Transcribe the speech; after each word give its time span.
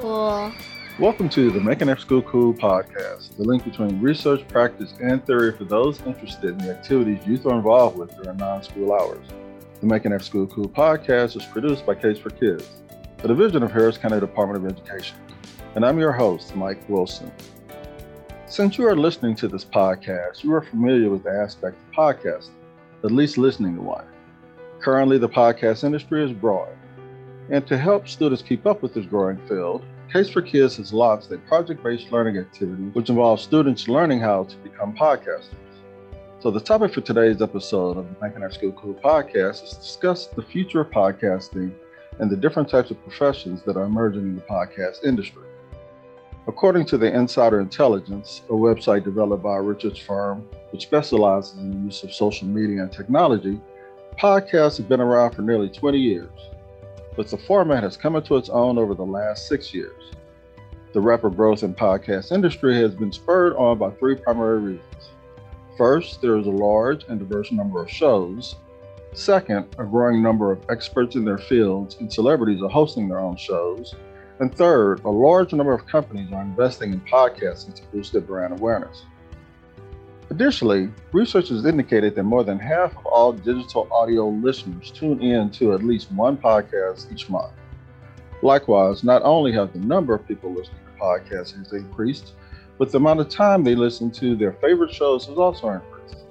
Cool. 0.00 0.52
Welcome 1.00 1.28
to 1.30 1.50
the 1.50 1.60
Making 1.60 1.88
After 1.88 2.02
School 2.02 2.22
Cool 2.22 2.54
podcast, 2.54 3.36
the 3.36 3.42
link 3.42 3.64
between 3.64 4.00
research, 4.00 4.46
practice, 4.46 4.94
and 5.02 5.24
theory 5.26 5.56
for 5.56 5.64
those 5.64 6.00
interested 6.02 6.50
in 6.50 6.58
the 6.58 6.70
activities 6.70 7.26
youth 7.26 7.44
are 7.44 7.56
involved 7.56 7.98
with 7.98 8.14
during 8.22 8.36
non 8.36 8.62
school 8.62 8.92
hours. 8.92 9.26
The 9.80 9.86
Making 9.86 10.12
After 10.12 10.24
School 10.24 10.46
Cool 10.46 10.68
podcast 10.68 11.36
is 11.36 11.44
produced 11.44 11.84
by 11.84 11.96
Case 11.96 12.18
for 12.18 12.30
Kids, 12.30 12.68
a 13.24 13.26
division 13.26 13.64
of 13.64 13.72
Harris 13.72 13.98
County 13.98 14.20
Department 14.20 14.64
of 14.64 14.70
Education. 14.70 15.16
And 15.74 15.84
I'm 15.84 15.98
your 15.98 16.12
host, 16.12 16.54
Mike 16.54 16.88
Wilson. 16.88 17.32
Since 18.46 18.78
you 18.78 18.86
are 18.86 18.96
listening 18.96 19.34
to 19.36 19.48
this 19.48 19.64
podcast, 19.64 20.44
you 20.44 20.54
are 20.54 20.62
familiar 20.62 21.10
with 21.10 21.24
the 21.24 21.32
aspect 21.32 21.78
of 21.78 21.96
podcasting, 21.96 22.50
at 23.02 23.10
least 23.10 23.38
listening 23.38 23.74
to 23.74 23.82
one. 23.82 24.06
Currently, 24.78 25.18
the 25.18 25.28
podcast 25.28 25.82
industry 25.82 26.24
is 26.24 26.32
growing. 26.36 26.76
And 27.50 27.66
to 27.66 27.76
help 27.76 28.08
students 28.08 28.42
keep 28.42 28.66
up 28.66 28.82
with 28.82 28.94
this 28.94 29.06
growing 29.06 29.38
field, 29.48 29.84
Case 30.12 30.28
for 30.28 30.42
Kids 30.42 30.76
has 30.76 30.92
launched 30.92 31.30
a 31.32 31.38
project 31.38 31.82
based 31.82 32.12
learning 32.12 32.36
activity 32.36 32.82
which 32.92 33.08
involves 33.08 33.42
students 33.42 33.88
learning 33.88 34.20
how 34.20 34.44
to 34.44 34.56
become 34.58 34.94
podcasters. 34.94 35.54
So, 36.40 36.50
the 36.50 36.60
topic 36.60 36.92
for 36.92 37.00
today's 37.00 37.40
episode 37.40 37.96
of 37.96 38.06
the 38.08 38.26
Making 38.26 38.42
Our 38.42 38.50
School 38.50 38.72
Cool 38.72 38.94
podcast 38.94 39.64
is 39.64 39.70
to 39.70 39.76
discuss 39.76 40.26
the 40.26 40.42
future 40.42 40.80
of 40.80 40.90
podcasting 40.90 41.72
and 42.18 42.30
the 42.30 42.36
different 42.36 42.68
types 42.68 42.90
of 42.90 43.02
professions 43.04 43.62
that 43.62 43.76
are 43.76 43.84
emerging 43.84 44.22
in 44.22 44.36
the 44.36 44.42
podcast 44.42 45.04
industry. 45.04 45.44
According 46.48 46.86
to 46.86 46.98
the 46.98 47.06
Insider 47.06 47.60
Intelligence, 47.60 48.42
a 48.48 48.52
website 48.52 49.04
developed 49.04 49.44
by 49.44 49.56
research 49.56 50.02
firm 50.02 50.46
which 50.72 50.82
specializes 50.82 51.56
in 51.56 51.70
the 51.70 51.78
use 51.86 52.02
of 52.02 52.12
social 52.12 52.48
media 52.48 52.82
and 52.82 52.92
technology, 52.92 53.60
podcasts 54.18 54.76
have 54.78 54.88
been 54.88 55.00
around 55.00 55.36
for 55.36 55.42
nearly 55.42 55.68
20 55.68 55.98
years, 55.98 56.30
but 57.16 57.28
the 57.28 57.36
format 57.36 57.82
has 57.82 57.96
come 57.96 58.16
into 58.16 58.36
its 58.36 58.48
own 58.48 58.78
over 58.78 58.94
the 58.94 59.04
last 59.04 59.48
six 59.48 59.72
years. 59.74 60.12
The 60.92 61.00
rapid 61.00 61.36
growth 61.36 61.62
in 61.62 61.74
podcast 61.74 62.32
industry 62.32 62.76
has 62.76 62.94
been 62.94 63.12
spurred 63.12 63.54
on 63.56 63.78
by 63.78 63.90
three 63.92 64.14
primary 64.14 64.60
reasons. 64.60 65.10
First, 65.78 66.20
there 66.20 66.36
is 66.36 66.46
a 66.46 66.50
large 66.50 67.04
and 67.08 67.18
diverse 67.18 67.50
number 67.50 67.82
of 67.82 67.90
shows. 67.90 68.56
Second, 69.14 69.74
a 69.78 69.84
growing 69.84 70.22
number 70.22 70.52
of 70.52 70.64
experts 70.70 71.16
in 71.16 71.24
their 71.24 71.38
fields 71.38 71.96
and 72.00 72.12
celebrities 72.12 72.62
are 72.62 72.68
hosting 72.68 73.08
their 73.08 73.20
own 73.20 73.36
shows. 73.36 73.94
And 74.40 74.54
third, 74.54 75.04
a 75.04 75.10
large 75.10 75.52
number 75.52 75.72
of 75.72 75.86
companies 75.86 76.32
are 76.32 76.42
investing 76.42 76.92
in 76.92 77.00
podcasting 77.00 77.74
to 77.74 77.82
boost 77.92 78.12
their 78.12 78.22
brand 78.22 78.58
awareness. 78.58 79.04
Additionally, 80.32 80.88
research 81.12 81.50
has 81.50 81.66
indicated 81.66 82.14
that 82.14 82.22
more 82.22 82.42
than 82.42 82.58
half 82.58 82.96
of 82.96 83.04
all 83.04 83.34
digital 83.34 83.86
audio 83.92 84.30
listeners 84.30 84.90
tune 84.90 85.20
in 85.20 85.50
to 85.50 85.74
at 85.74 85.82
least 85.84 86.10
one 86.10 86.38
podcast 86.38 87.12
each 87.12 87.28
month. 87.28 87.52
Likewise, 88.40 89.04
not 89.04 89.20
only 89.24 89.52
have 89.52 89.74
the 89.74 89.78
number 89.80 90.14
of 90.14 90.26
people 90.26 90.50
listening 90.50 90.80
to 90.86 90.98
podcasts 90.98 91.54
has 91.54 91.74
increased, 91.74 92.32
but 92.78 92.90
the 92.90 92.96
amount 92.96 93.20
of 93.20 93.28
time 93.28 93.62
they 93.62 93.74
listen 93.74 94.10
to 94.10 94.34
their 94.34 94.54
favorite 94.54 94.90
shows 94.90 95.26
has 95.26 95.36
also 95.36 95.68
increased. 95.68 96.24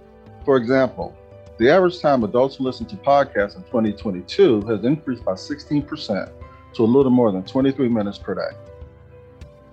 For 0.45 0.57
example, 0.57 1.15
the 1.59 1.69
average 1.69 2.01
time 2.01 2.23
adults 2.23 2.59
listen 2.59 2.87
to 2.87 2.95
podcasts 2.95 3.55
in 3.55 3.61
2022 3.65 4.61
has 4.61 4.83
increased 4.83 5.23
by 5.23 5.33
16% 5.33 6.31
to 6.73 6.83
a 6.83 6.85
little 6.85 7.11
more 7.11 7.31
than 7.31 7.43
23 7.43 7.87
minutes 7.87 8.17
per 8.17 8.33
day. 8.33 8.57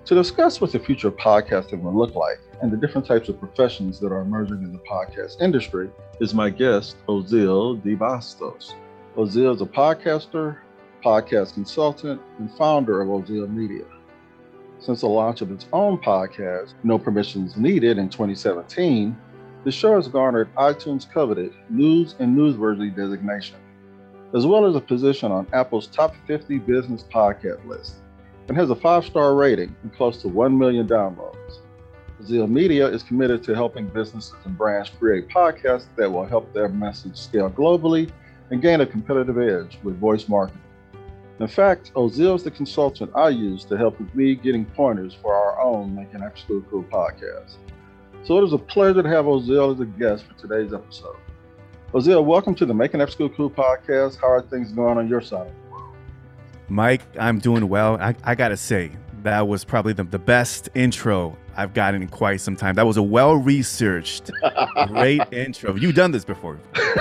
To 0.04 0.14
discuss 0.14 0.60
what 0.60 0.70
the 0.70 0.78
future 0.78 1.08
of 1.08 1.16
podcasting 1.16 1.80
will 1.80 1.96
look 1.96 2.14
like 2.14 2.40
and 2.60 2.72
the 2.72 2.76
different 2.76 3.06
types 3.06 3.28
of 3.28 3.38
professions 3.38 4.00
that 4.00 4.12
are 4.12 4.20
emerging 4.20 4.62
in 4.62 4.72
the 4.72 4.78
podcast 4.80 5.40
industry 5.40 5.90
is 6.20 6.34
my 6.34 6.50
guest, 6.50 6.96
Ozeal 7.06 7.80
DeBastos. 7.82 8.74
Ozeal 9.16 9.54
is 9.54 9.60
a 9.60 9.66
podcaster, 9.66 10.58
podcast 11.04 11.54
consultant, 11.54 12.20
and 12.38 12.50
founder 12.56 13.00
of 13.00 13.08
Ozeal 13.08 13.48
Media. 13.48 13.84
Since 14.78 15.00
the 15.00 15.08
launch 15.08 15.40
of 15.40 15.50
its 15.50 15.66
own 15.72 15.98
podcast, 15.98 16.74
No 16.84 16.98
Permissions 16.98 17.56
Needed, 17.56 17.98
in 17.98 18.08
2017, 18.08 19.16
the 19.64 19.72
show 19.72 19.96
has 19.96 20.08
garnered 20.08 20.54
iTunes 20.54 21.10
coveted 21.10 21.52
news 21.68 22.14
and 22.18 22.36
newsworthy 22.36 22.94
designation 22.94 23.56
as 24.34 24.46
well 24.46 24.66
as 24.66 24.76
a 24.76 24.80
position 24.80 25.32
on 25.32 25.46
Apple's 25.52 25.86
top 25.86 26.14
50 26.26 26.58
business 26.58 27.02
podcast 27.02 27.66
list, 27.66 27.96
and 28.48 28.56
has 28.56 28.70
a 28.70 28.76
five 28.76 29.04
star 29.04 29.34
rating 29.34 29.74
and 29.82 29.94
close 29.94 30.20
to 30.22 30.28
1 30.28 30.56
million 30.56 30.86
downloads. 30.86 31.37
Zeal 32.24 32.48
Media 32.48 32.86
is 32.86 33.02
committed 33.02 33.44
to 33.44 33.54
helping 33.54 33.86
businesses 33.86 34.34
and 34.44 34.58
brands 34.58 34.90
create 34.90 35.28
podcasts 35.28 35.86
that 35.96 36.10
will 36.10 36.26
help 36.26 36.52
their 36.52 36.68
message 36.68 37.16
scale 37.16 37.48
globally 37.48 38.10
and 38.50 38.60
gain 38.60 38.80
a 38.80 38.86
competitive 38.86 39.38
edge 39.38 39.78
with 39.84 39.98
voice 40.00 40.28
marketing. 40.28 40.60
In 41.38 41.46
fact, 41.46 41.92
Ozeal 41.94 42.34
is 42.34 42.42
the 42.42 42.50
consultant 42.50 43.12
I 43.14 43.28
use 43.28 43.64
to 43.66 43.76
help 43.76 44.00
with 44.00 44.12
me 44.16 44.34
getting 44.34 44.64
pointers 44.64 45.14
for 45.14 45.32
our 45.32 45.60
own 45.60 45.94
Making 45.94 46.28
School 46.34 46.64
Cool 46.68 46.82
podcast. 46.84 47.54
So 48.24 48.36
it 48.38 48.44
is 48.44 48.52
a 48.52 48.58
pleasure 48.58 49.04
to 49.04 49.08
have 49.08 49.26
Ozeal 49.26 49.72
as 49.72 49.80
a 49.80 49.86
guest 49.86 50.24
for 50.24 50.34
today's 50.34 50.74
episode. 50.74 51.16
Ozeal, 51.94 52.24
welcome 52.24 52.56
to 52.56 52.66
the 52.66 52.74
Making 52.74 53.00
After 53.00 53.12
School 53.12 53.28
Cool 53.28 53.50
podcast. 53.50 54.20
How 54.20 54.28
are 54.28 54.42
things 54.42 54.72
going 54.72 54.98
on 54.98 55.08
your 55.08 55.20
side 55.20 55.46
of 55.46 55.54
the 55.54 55.70
world? 55.70 55.94
Mike, 56.68 57.02
I'm 57.16 57.38
doing 57.38 57.68
well. 57.68 57.96
I, 58.00 58.16
I 58.24 58.34
got 58.34 58.48
to 58.48 58.56
say, 58.56 58.90
that 59.22 59.48
was 59.48 59.64
probably 59.64 59.92
the, 59.92 60.04
the 60.04 60.18
best 60.18 60.68
intro 60.74 61.36
I've 61.56 61.74
gotten 61.74 62.02
in 62.02 62.08
quite 62.08 62.40
some 62.40 62.56
time. 62.56 62.74
That 62.76 62.86
was 62.86 62.96
a 62.96 63.02
well 63.02 63.34
researched, 63.34 64.30
great 64.86 65.22
intro. 65.32 65.74
You've 65.74 65.94
done 65.94 66.12
this 66.12 66.24
before. 66.24 66.58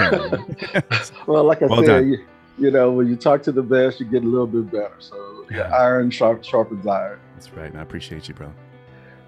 well, 1.28 1.44
like 1.44 1.62
I 1.62 1.68
well 1.68 1.86
said, 1.86 2.08
you, 2.08 2.26
you, 2.58 2.72
know, 2.72 2.92
when 2.92 3.08
you 3.08 3.16
talk 3.16 3.44
to 3.44 3.52
the 3.52 3.62
best, 3.62 4.00
you 4.00 4.06
get 4.06 4.24
a 4.24 4.28
little 4.28 4.48
bit 4.48 4.72
better. 4.72 4.96
So, 5.00 5.46
yeah, 5.52 5.62
iron 5.78 6.10
sharp, 6.10 6.44
sharpens 6.44 6.88
iron. 6.88 7.20
That's 7.36 7.54
right. 7.54 7.68
And 7.68 7.78
I 7.78 7.82
appreciate 7.84 8.28
you, 8.28 8.34
bro. 8.34 8.52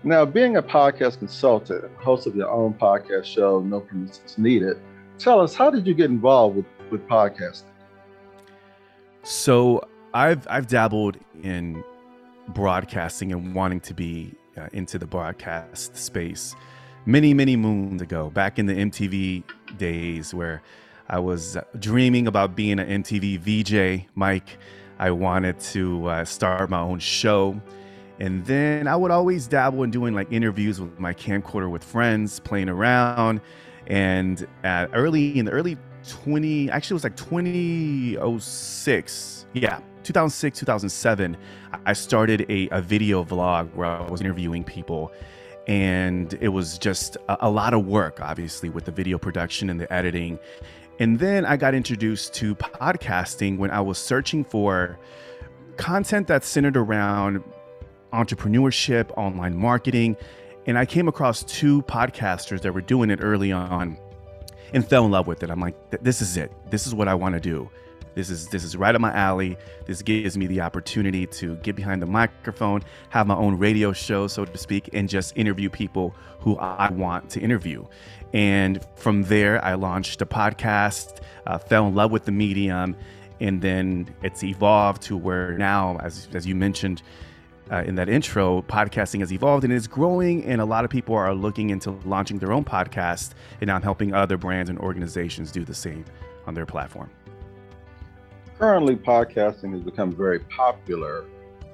Now, 0.03 0.25
being 0.25 0.57
a 0.57 0.63
podcast 0.63 1.19
consultant, 1.19 1.83
host 1.97 2.25
of 2.25 2.35
your 2.35 2.49
own 2.49 2.73
podcast 2.73 3.25
show, 3.25 3.59
No 3.59 3.81
Permissions 3.81 4.37
Needed, 4.37 4.77
tell 5.17 5.41
us 5.41 5.53
how 5.53 5.69
did 5.69 5.85
you 5.85 5.93
get 5.93 6.09
involved 6.09 6.55
with 6.55 6.65
with 6.89 7.07
podcasting? 7.07 7.63
So 9.23 9.87
I've 10.13 10.47
I've 10.49 10.67
dabbled 10.67 11.17
in 11.43 11.83
broadcasting 12.53 13.31
and 13.31 13.53
wanting 13.53 13.79
to 13.81 13.93
be 13.93 14.33
uh, 14.57 14.67
into 14.73 14.97
the 14.97 15.05
broadcast 15.05 15.95
space 15.95 16.55
many 17.05 17.33
many 17.33 17.55
moons 17.55 18.01
ago, 18.01 18.29
back 18.29 18.59
in 18.59 18.65
the 18.65 18.73
MTV 18.73 19.43
days 19.77 20.33
where 20.33 20.61
I 21.07 21.19
was 21.19 21.57
dreaming 21.79 22.27
about 22.27 22.55
being 22.55 22.79
an 22.79 23.03
MTV 23.03 23.39
VJ. 23.39 24.05
Mike, 24.15 24.57
I 24.99 25.11
wanted 25.11 25.59
to 25.59 26.05
uh, 26.07 26.25
start 26.25 26.69
my 26.69 26.81
own 26.81 26.99
show. 26.99 27.59
And 28.19 28.45
then 28.45 28.87
I 28.87 28.97
would 28.97 29.11
always 29.11 29.47
dabble 29.47 29.83
in 29.83 29.91
doing 29.91 30.13
like 30.13 30.29
interviews 30.31 30.81
with 30.81 30.99
my 30.99 31.13
camcorder 31.13 31.71
with 31.71 31.83
friends, 31.83 32.39
playing 32.41 32.67
around 32.67 33.39
and 33.87 34.45
early 34.63 35.39
in 35.39 35.45
the 35.45 35.51
early 35.51 35.77
20 36.07 36.71
actually 36.71 36.93
it 36.93 36.95
was 36.95 37.03
like 37.03 37.17
2006 37.17 39.45
yeah 39.53 39.79
2006 40.09 40.57
2007 40.57 41.37
i 41.85 41.93
started 41.93 42.43
a, 42.49 42.67
a 42.69 42.81
video 42.81 43.23
vlog 43.23 43.71
where 43.75 43.85
i 43.85 44.09
was 44.09 44.21
interviewing 44.21 44.63
people 44.63 45.11
and 45.67 46.33
it 46.41 46.47
was 46.47 46.79
just 46.79 47.15
a, 47.27 47.37
a 47.41 47.49
lot 47.49 47.75
of 47.75 47.85
work 47.85 48.19
obviously 48.19 48.69
with 48.69 48.85
the 48.85 48.91
video 48.91 49.19
production 49.19 49.69
and 49.69 49.79
the 49.79 49.91
editing 49.93 50.39
and 50.97 51.19
then 51.19 51.45
i 51.45 51.55
got 51.55 51.75
introduced 51.75 52.33
to 52.33 52.55
podcasting 52.55 53.59
when 53.59 53.69
i 53.69 53.79
was 53.79 53.99
searching 53.99 54.43
for 54.43 54.97
content 55.77 56.25
that's 56.25 56.47
centered 56.47 56.75
around 56.75 57.43
entrepreneurship 58.11 59.15
online 59.15 59.55
marketing 59.55 60.17
and 60.65 60.77
I 60.77 60.85
came 60.85 61.07
across 61.07 61.43
two 61.43 61.81
podcasters 61.83 62.61
that 62.61 62.73
were 62.73 62.81
doing 62.81 63.09
it 63.09 63.19
early 63.21 63.51
on 63.51 63.97
and 64.73 64.87
fell 64.87 65.05
in 65.05 65.11
love 65.11 65.25
with 65.25 65.41
it. 65.41 65.49
I'm 65.49 65.59
like, 65.59 66.03
this 66.03 66.21
is 66.21 66.37
it. 66.37 66.51
This 66.69 66.85
is 66.85 66.93
what 66.93 67.07
I 67.07 67.15
want 67.15 67.33
to 67.33 67.39
do. 67.39 67.69
This 68.15 68.29
is 68.29 68.47
this 68.47 68.63
is 68.63 68.75
right 68.75 68.93
up 68.93 69.01
my 69.01 69.13
alley. 69.13 69.57
This 69.85 70.01
gives 70.01 70.37
me 70.37 70.47
the 70.47 70.61
opportunity 70.61 71.25
to 71.27 71.55
get 71.57 71.75
behind 71.75 72.01
the 72.01 72.05
microphone, 72.05 72.83
have 73.09 73.27
my 73.27 73.35
own 73.35 73.57
radio 73.57 73.93
show, 73.93 74.27
so 74.27 74.45
to 74.45 74.57
speak, 74.57 74.89
and 74.93 75.07
just 75.07 75.37
interview 75.37 75.69
people 75.69 76.15
who 76.39 76.57
I 76.57 76.91
want 76.91 77.29
to 77.31 77.39
interview. 77.39 77.85
And 78.33 78.85
from 78.95 79.23
there, 79.23 79.63
I 79.63 79.73
launched 79.75 80.21
a 80.21 80.25
podcast, 80.25 81.21
uh, 81.47 81.57
fell 81.57 81.87
in 81.87 81.95
love 81.95 82.11
with 82.11 82.25
the 82.25 82.31
medium, 82.31 82.95
and 83.39 83.61
then 83.61 84.13
it's 84.23 84.43
evolved 84.43 85.01
to 85.03 85.17
where 85.17 85.57
now, 85.57 85.97
as 86.01 86.27
as 86.33 86.45
you 86.45 86.55
mentioned, 86.55 87.01
uh, 87.71 87.83
in 87.85 87.95
that 87.95 88.09
intro, 88.09 88.61
podcasting 88.63 89.19
has 89.19 89.31
evolved 89.31 89.63
and 89.63 89.71
is 89.71 89.87
growing, 89.87 90.43
and 90.45 90.61
a 90.61 90.65
lot 90.65 90.83
of 90.83 90.89
people 90.89 91.15
are 91.15 91.33
looking 91.33 91.69
into 91.69 91.91
launching 92.05 92.39
their 92.39 92.51
own 92.51 92.65
podcast, 92.65 93.31
and 93.61 93.71
I'm 93.71 93.81
helping 93.81 94.13
other 94.13 94.37
brands 94.37 94.69
and 94.69 94.79
organizations 94.79 95.51
do 95.51 95.63
the 95.63 95.75
same 95.75 96.05
on 96.47 96.53
their 96.55 96.65
platform. 96.65 97.09
Currently, 98.59 98.97
podcasting 98.97 99.71
has 99.71 99.81
become 99.81 100.11
very 100.11 100.39
popular, 100.39 101.23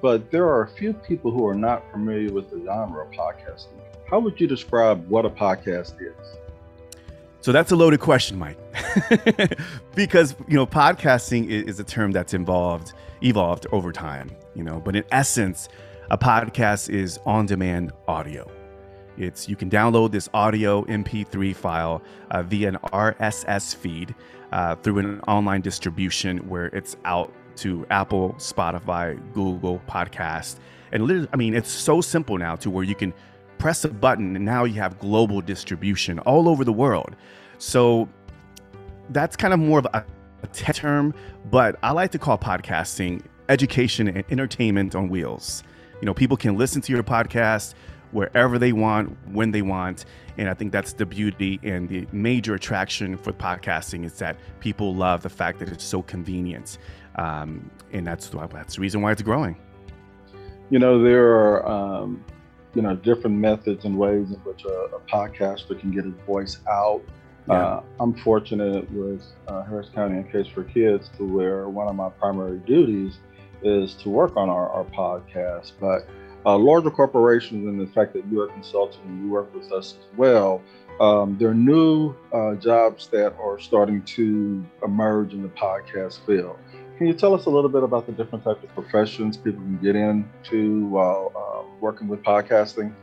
but 0.00 0.30
there 0.30 0.44
are 0.44 0.62
a 0.62 0.68
few 0.68 0.92
people 0.92 1.32
who 1.32 1.44
are 1.44 1.54
not 1.54 1.82
familiar 1.90 2.32
with 2.32 2.48
the 2.48 2.62
genre 2.64 3.04
of 3.04 3.10
podcasting. 3.10 3.80
How 4.08 4.20
would 4.20 4.40
you 4.40 4.46
describe 4.46 5.04
what 5.08 5.26
a 5.26 5.28
podcast 5.28 6.00
is? 6.00 6.36
So 7.40 7.50
that's 7.50 7.72
a 7.72 7.76
loaded 7.76 7.98
question, 7.98 8.38
Mike, 8.38 8.56
because 9.96 10.36
you 10.46 10.54
know 10.54 10.64
podcasting 10.64 11.48
is, 11.48 11.80
a 11.80 11.84
term 11.84 12.12
that's 12.12 12.34
involved 12.34 12.92
evolved 13.20 13.66
over 13.72 13.90
time. 13.90 14.30
You 14.54 14.62
know, 14.62 14.80
but 14.80 14.94
in 14.94 15.02
essence, 15.10 15.68
a 16.12 16.16
podcast 16.16 16.88
is 16.88 17.18
on-demand 17.26 17.90
audio. 18.06 18.48
It's 19.16 19.48
you 19.48 19.56
can 19.56 19.70
download 19.70 20.12
this 20.12 20.28
audio 20.34 20.84
MP3 20.84 21.54
file 21.54 22.02
uh, 22.30 22.42
via 22.42 22.68
an 22.68 22.76
RSS 22.92 23.74
feed 23.74 24.14
uh, 24.52 24.76
through 24.76 24.98
an 24.98 25.20
online 25.28 25.60
distribution 25.60 26.38
where 26.48 26.66
it's 26.66 26.96
out 27.04 27.32
to 27.56 27.86
Apple, 27.90 28.34
Spotify, 28.38 29.18
Google 29.32 29.80
Podcast, 29.88 30.56
and 30.92 31.04
literally, 31.04 31.28
I 31.32 31.36
mean, 31.36 31.54
it's 31.54 31.70
so 31.70 32.00
simple 32.00 32.38
now 32.38 32.56
to 32.56 32.70
where 32.70 32.84
you 32.84 32.94
can 32.94 33.12
press 33.58 33.84
a 33.84 33.88
button 33.88 34.36
and 34.36 34.44
now 34.44 34.64
you 34.64 34.74
have 34.74 34.98
global 34.98 35.40
distribution 35.40 36.18
all 36.20 36.48
over 36.48 36.64
the 36.64 36.72
world. 36.72 37.16
So 37.58 38.08
that's 39.10 39.36
kind 39.36 39.54
of 39.54 39.60
more 39.60 39.78
of 39.78 39.86
a, 39.92 40.04
tech 40.52 40.76
term, 40.76 41.12
but 41.50 41.76
I 41.82 41.90
like 41.90 42.12
to 42.12 42.20
call 42.20 42.38
podcasting 42.38 43.20
education 43.48 44.06
and 44.06 44.24
entertainment 44.30 44.94
on 44.94 45.08
wheels. 45.08 45.64
You 46.00 46.06
know, 46.06 46.14
people 46.14 46.36
can 46.36 46.56
listen 46.56 46.80
to 46.82 46.92
your 46.92 47.02
podcast 47.02 47.74
wherever 48.12 48.58
they 48.58 48.72
want, 48.72 49.16
when 49.32 49.50
they 49.50 49.62
want. 49.62 50.04
And 50.38 50.48
I 50.48 50.54
think 50.54 50.72
that's 50.72 50.92
the 50.92 51.06
beauty 51.06 51.58
and 51.62 51.88
the 51.88 52.06
major 52.12 52.54
attraction 52.54 53.16
for 53.16 53.32
podcasting 53.32 54.04
is 54.04 54.18
that 54.18 54.36
people 54.60 54.94
love 54.94 55.22
the 55.22 55.30
fact 55.30 55.58
that 55.60 55.68
it's 55.68 55.84
so 55.84 56.02
convenient. 56.02 56.78
Um, 57.16 57.70
and 57.92 58.06
that's, 58.06 58.28
that's 58.28 58.76
the 58.76 58.80
reason 58.80 59.02
why 59.02 59.12
it's 59.12 59.22
growing. 59.22 59.56
You 60.68 60.78
know, 60.78 61.02
there 61.02 61.28
are 61.28 61.66
um, 61.68 62.24
you 62.76 62.82
know 62.82 62.94
different 62.94 63.36
methods 63.36 63.84
and 63.84 63.96
ways 63.96 64.30
in 64.30 64.36
which 64.44 64.64
a, 64.64 64.68
a 64.68 65.00
podcaster 65.00 65.78
can 65.80 65.90
get 65.90 66.04
his 66.04 66.14
voice 66.26 66.58
out. 66.68 67.02
Yeah. 67.48 67.54
Uh, 67.54 67.82
I'm 68.00 68.14
fortunate 68.14 68.90
with 68.92 69.22
uh, 69.48 69.62
Harris 69.62 69.88
County 69.94 70.16
and 70.16 70.30
Case 70.30 70.46
for 70.48 70.64
Kids 70.64 71.08
to 71.16 71.24
where 71.24 71.68
one 71.68 71.88
of 71.88 71.94
my 71.94 72.10
primary 72.10 72.58
duties 72.58 73.14
is 73.62 73.94
to 73.94 74.10
work 74.10 74.36
on 74.36 74.50
our, 74.50 74.68
our 74.68 74.84
podcast. 74.84 75.72
But 75.80 76.06
uh, 76.46 76.56
larger 76.56 76.90
corporations 76.90 77.66
and 77.66 77.78
the 77.80 77.92
fact 77.92 78.12
that 78.14 78.24
you 78.30 78.40
are 78.40 78.46
consulting 78.46 79.00
and 79.02 79.24
you 79.24 79.30
work 79.30 79.52
with 79.52 79.70
us 79.72 79.96
as 79.98 80.16
well, 80.16 80.62
um, 81.00 81.36
there 81.38 81.48
are 81.48 81.54
new 81.54 82.14
uh, 82.32 82.54
jobs 82.54 83.08
that 83.08 83.34
are 83.38 83.58
starting 83.58 84.00
to 84.02 84.64
emerge 84.84 85.32
in 85.32 85.42
the 85.42 85.48
podcast 85.48 86.24
field. 86.24 86.56
Can 86.96 87.08
you 87.08 87.14
tell 87.14 87.34
us 87.34 87.44
a 87.44 87.50
little 87.50 87.68
bit 87.68 87.82
about 87.82 88.06
the 88.06 88.12
different 88.12 88.44
types 88.44 88.62
of 88.62 88.72
professions 88.74 89.36
people 89.36 89.60
can 89.60 89.78
get 89.82 89.96
into 89.96 90.86
while 90.86 91.32
uh, 91.36 91.68
working 91.80 92.08
with 92.08 92.22
podcasting? 92.22 92.94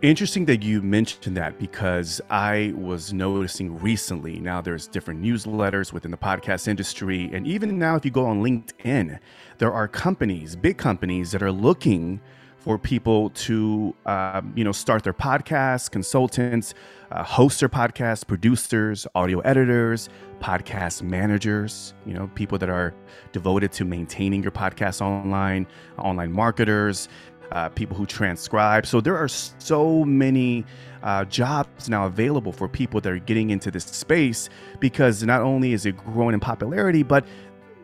Interesting 0.00 0.44
that 0.46 0.62
you 0.62 0.80
mentioned 0.80 1.36
that 1.36 1.58
because 1.58 2.20
I 2.30 2.72
was 2.76 3.12
noticing 3.12 3.78
recently 3.78 4.38
now 4.38 4.60
there's 4.60 4.86
different 4.86 5.22
newsletters 5.22 5.92
within 5.92 6.10
the 6.10 6.16
podcast 6.16 6.68
industry. 6.68 7.30
And 7.32 7.46
even 7.46 7.78
now, 7.78 7.96
if 7.96 8.04
you 8.04 8.10
go 8.10 8.26
on 8.26 8.42
LinkedIn, 8.42 9.18
there 9.58 9.72
are 9.72 9.88
companies, 9.88 10.56
big 10.56 10.78
companies, 10.78 11.32
that 11.32 11.42
are 11.42 11.52
looking 11.52 12.20
for 12.64 12.78
people 12.78 13.28
to 13.28 13.94
um, 14.06 14.50
you 14.56 14.64
know 14.64 14.72
start 14.72 15.04
their 15.04 15.12
podcasts 15.12 15.90
consultants 15.90 16.72
uh, 17.10 17.22
host 17.22 17.60
their 17.60 17.68
podcasts 17.68 18.26
producers 18.26 19.06
audio 19.14 19.40
editors 19.40 20.08
podcast 20.40 21.02
managers 21.02 21.92
you 22.06 22.14
know 22.14 22.26
people 22.34 22.56
that 22.56 22.70
are 22.70 22.94
devoted 23.32 23.70
to 23.70 23.84
maintaining 23.84 24.42
your 24.42 24.50
podcast 24.50 25.02
online 25.02 25.66
online 25.98 26.32
marketers 26.32 27.06
uh, 27.52 27.68
people 27.68 27.96
who 27.96 28.06
transcribe. 28.06 28.86
So 28.86 29.02
there 29.02 29.16
are 29.16 29.28
so 29.28 30.04
many 30.04 30.64
uh, 31.02 31.26
jobs 31.26 31.90
now 31.90 32.06
available 32.06 32.50
for 32.50 32.68
people 32.68 33.00
that 33.02 33.12
are 33.12 33.18
getting 33.18 33.50
into 33.50 33.70
this 33.70 33.84
space 33.84 34.48
because 34.80 35.22
not 35.22 35.42
only 35.42 35.74
is 35.74 35.84
it 35.84 35.96
growing 35.98 36.32
in 36.32 36.40
popularity 36.40 37.02
but 37.02 37.26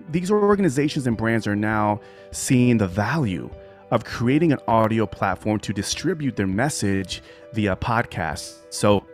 these 0.09 0.31
organizations 0.31 1.07
and 1.07 1.17
brands 1.17 1.47
are 1.47 1.55
now 1.55 2.01
seeing 2.33 2.79
the 2.79 2.89
value 2.89 3.51
of 3.91 4.05
creating 4.05 4.53
an 4.53 4.59
audio 4.69 5.07
platform 5.07 5.59
to 5.61 5.73
distribute 5.73 6.37
their 6.37 6.47
message 6.47 7.23
via 7.53 7.77
podcast. 7.77 8.55
So, 8.71 9.05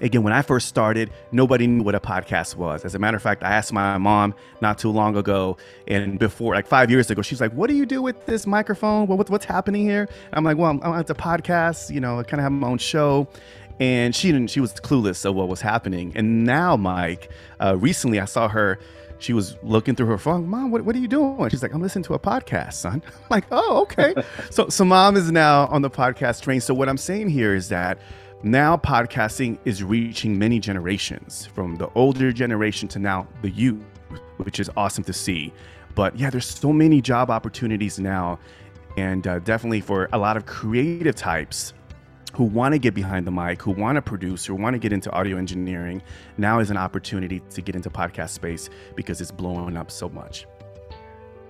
again, 0.00 0.22
when 0.22 0.32
I 0.32 0.42
first 0.42 0.68
started, 0.68 1.10
nobody 1.32 1.66
knew 1.66 1.82
what 1.82 1.94
a 1.94 2.00
podcast 2.00 2.56
was. 2.56 2.84
As 2.84 2.94
a 2.94 2.98
matter 2.98 3.16
of 3.16 3.22
fact, 3.22 3.42
I 3.42 3.52
asked 3.52 3.72
my 3.72 3.98
mom 3.98 4.34
not 4.60 4.78
too 4.78 4.90
long 4.90 5.16
ago, 5.16 5.56
and 5.86 6.18
before, 6.18 6.54
like 6.54 6.66
five 6.66 6.90
years 6.90 7.10
ago, 7.10 7.22
she's 7.22 7.40
like, 7.40 7.52
"What 7.52 7.68
do 7.68 7.76
you 7.76 7.86
do 7.86 8.02
with 8.02 8.26
this 8.26 8.46
microphone? 8.46 9.06
What, 9.06 9.30
what's 9.30 9.44
happening 9.44 9.82
here?" 9.82 10.02
And 10.02 10.34
I'm 10.34 10.44
like, 10.44 10.58
"Well, 10.58 10.78
I'm, 10.82 11.00
it's 11.00 11.10
a 11.10 11.14
podcast. 11.14 11.90
You 11.90 12.00
know, 12.00 12.18
I 12.18 12.22
kind 12.22 12.40
of 12.40 12.44
have 12.44 12.52
my 12.52 12.68
own 12.68 12.78
show." 12.78 13.28
And 13.80 14.14
she 14.14 14.32
didn't. 14.32 14.50
She 14.50 14.60
was 14.60 14.72
clueless 14.74 15.24
of 15.24 15.36
what 15.36 15.48
was 15.48 15.60
happening. 15.60 16.12
And 16.16 16.44
now, 16.44 16.76
Mike, 16.76 17.30
uh, 17.60 17.76
recently 17.78 18.18
I 18.18 18.24
saw 18.24 18.48
her 18.48 18.78
she 19.18 19.32
was 19.32 19.56
looking 19.62 19.94
through 19.94 20.06
her 20.06 20.18
phone. 20.18 20.46
Mom, 20.46 20.70
what, 20.70 20.84
what 20.84 20.94
are 20.94 20.98
you 20.98 21.08
doing? 21.08 21.48
She's 21.50 21.62
like, 21.62 21.74
I'm 21.74 21.82
listening 21.82 22.04
to 22.04 22.14
a 22.14 22.18
podcast, 22.18 22.74
son. 22.74 23.02
I'm 23.06 23.26
like, 23.30 23.44
oh, 23.50 23.82
okay. 23.82 24.14
so, 24.50 24.68
so 24.68 24.84
mom 24.84 25.16
is 25.16 25.30
now 25.30 25.66
on 25.66 25.82
the 25.82 25.90
podcast 25.90 26.42
train. 26.42 26.60
So 26.60 26.72
what 26.74 26.88
I'm 26.88 26.98
saying 26.98 27.28
here 27.28 27.54
is 27.54 27.68
that 27.68 27.98
now 28.42 28.76
podcasting 28.76 29.58
is 29.64 29.82
reaching 29.82 30.38
many 30.38 30.60
generations 30.60 31.46
from 31.46 31.76
the 31.76 31.90
older 31.94 32.32
generation 32.32 32.86
to 32.88 32.98
now 33.00 33.26
the 33.42 33.50
youth, 33.50 33.82
which 34.36 34.60
is 34.60 34.70
awesome 34.76 35.04
to 35.04 35.12
see. 35.12 35.52
But 35.96 36.16
yeah, 36.16 36.30
there's 36.30 36.46
so 36.46 36.72
many 36.72 37.00
job 37.00 37.30
opportunities 37.30 37.98
now. 37.98 38.38
And 38.96 39.26
uh, 39.26 39.40
definitely 39.40 39.80
for 39.80 40.08
a 40.12 40.18
lot 40.18 40.36
of 40.36 40.46
creative 40.46 41.14
types, 41.16 41.72
who 42.38 42.44
want 42.44 42.72
to 42.72 42.78
get 42.78 42.94
behind 42.94 43.26
the 43.26 43.32
mic, 43.32 43.60
who 43.60 43.72
want 43.72 43.96
to 43.96 44.00
produce, 44.00 44.46
who 44.46 44.54
want 44.54 44.72
to 44.72 44.78
get 44.78 44.92
into 44.92 45.10
audio 45.10 45.36
engineering, 45.36 46.00
now 46.36 46.60
is 46.60 46.70
an 46.70 46.76
opportunity 46.76 47.40
to 47.50 47.60
get 47.60 47.74
into 47.74 47.90
podcast 47.90 48.28
space 48.28 48.70
because 48.94 49.20
it's 49.20 49.32
blowing 49.32 49.76
up 49.76 49.90
so 49.90 50.08
much. 50.08 50.46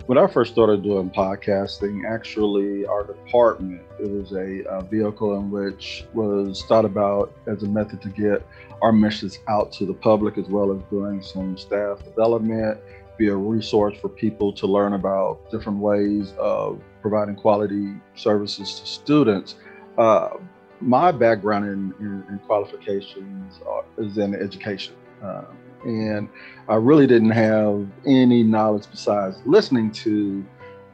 When 0.06 0.16
I 0.16 0.26
first 0.26 0.50
started 0.50 0.82
doing 0.82 1.10
podcasting, 1.10 2.10
actually, 2.10 2.86
our 2.86 3.04
department 3.04 3.82
it 4.00 4.08
was 4.08 4.32
a, 4.32 4.64
a 4.66 4.82
vehicle 4.82 5.36
in 5.36 5.50
which 5.50 6.06
was 6.14 6.62
thought 6.62 6.86
about 6.86 7.34
as 7.46 7.62
a 7.64 7.68
method 7.68 8.00
to 8.00 8.08
get 8.08 8.46
our 8.80 8.90
message 8.90 9.40
out 9.46 9.70
to 9.72 9.84
the 9.84 9.92
public, 9.92 10.38
as 10.38 10.46
well 10.46 10.74
as 10.74 10.80
doing 10.88 11.20
some 11.20 11.58
staff 11.58 12.02
development, 12.02 12.80
be 13.18 13.28
a 13.28 13.36
resource 13.36 13.98
for 14.00 14.08
people 14.08 14.54
to 14.54 14.66
learn 14.66 14.94
about 14.94 15.50
different 15.50 15.80
ways 15.80 16.32
of 16.38 16.80
providing 17.02 17.36
quality 17.36 17.92
services 18.14 18.80
to 18.80 18.86
students. 18.86 19.56
Uh, 19.98 20.30
my 20.80 21.12
background 21.12 21.64
in, 21.66 21.94
in, 22.00 22.24
in 22.28 22.38
qualifications 22.40 23.60
is 23.96 24.18
in 24.18 24.34
education. 24.34 24.94
Uh, 25.22 25.44
and 25.84 26.28
I 26.68 26.76
really 26.76 27.06
didn't 27.06 27.30
have 27.30 27.86
any 28.06 28.42
knowledge 28.42 28.84
besides 28.90 29.38
listening 29.44 29.90
to 29.92 30.44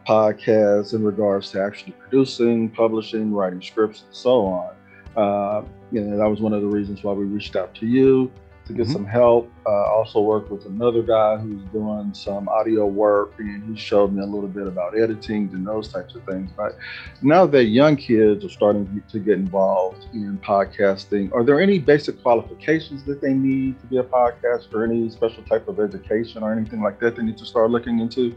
podcasts 0.07 0.95
in 0.95 1.03
regards 1.03 1.51
to 1.53 1.63
actually 1.63 1.93
producing, 1.93 2.69
publishing, 2.71 3.33
writing 3.33 3.63
scripts, 3.63 4.03
and 4.03 4.15
so 4.15 4.47
on. 4.47 4.75
Uh, 5.17 5.65
you 5.91 6.01
know, 6.01 6.17
that 6.19 6.29
was 6.29 6.41
one 6.41 6.53
of 6.53 6.61
the 6.61 6.69
reasons 6.69 7.03
why 7.03 7.13
we 7.13 7.25
reached 7.25 7.57
out 7.57 7.75
to 7.77 7.87
you 7.87 8.31
to 8.67 8.73
get 8.73 8.85
mm-hmm. 8.85 8.93
some 8.93 9.07
help. 9.07 9.51
Uh, 9.67 9.71
also 9.71 10.21
worked 10.21 10.51
with 10.51 10.65
another 10.67 11.03
guy 11.03 11.37
who's 11.37 11.63
doing 11.73 12.13
some 12.15 12.49
audio 12.49 12.87
work, 12.87 13.35
and 13.39 13.63
he 13.69 13.81
showed 13.81 14.13
me 14.13 14.23
a 14.23 14.27
little 14.27 14.49
bit 14.49 14.67
about 14.67 14.97
editing 14.99 15.51
and 15.53 15.67
those 15.67 15.89
types 15.89 16.15
of 16.15 16.25
things. 16.25 16.51
But 16.57 16.77
now 17.23 17.47
that 17.47 17.65
young 17.65 17.97
kids 17.97 18.45
are 18.45 18.49
starting 18.49 19.03
to 19.11 19.19
get 19.19 19.35
involved 19.35 20.07
in 20.13 20.39
podcasting, 20.39 21.33
are 21.33 21.45
there 21.45 21.61
any 21.61 21.79
basic 21.79 22.23
qualifications 22.23 23.05
that 23.05 23.21
they 23.21 23.35
need 23.35 23.81
to 23.81 23.87
be 23.87 23.99
a 23.99 24.05
podcaster, 24.05 24.75
or 24.75 24.85
any 24.85 25.11
special 25.11 25.43
type 25.45 25.69
of 25.69 25.81
education 25.81 26.43
or 26.43 26.53
anything 26.53 26.83
like 26.83 26.99
that 27.01 27.17
they 27.17 27.23
need 27.23 27.39
to 27.39 27.47
start 27.47 27.71
looking 27.71 27.99
into? 27.99 28.35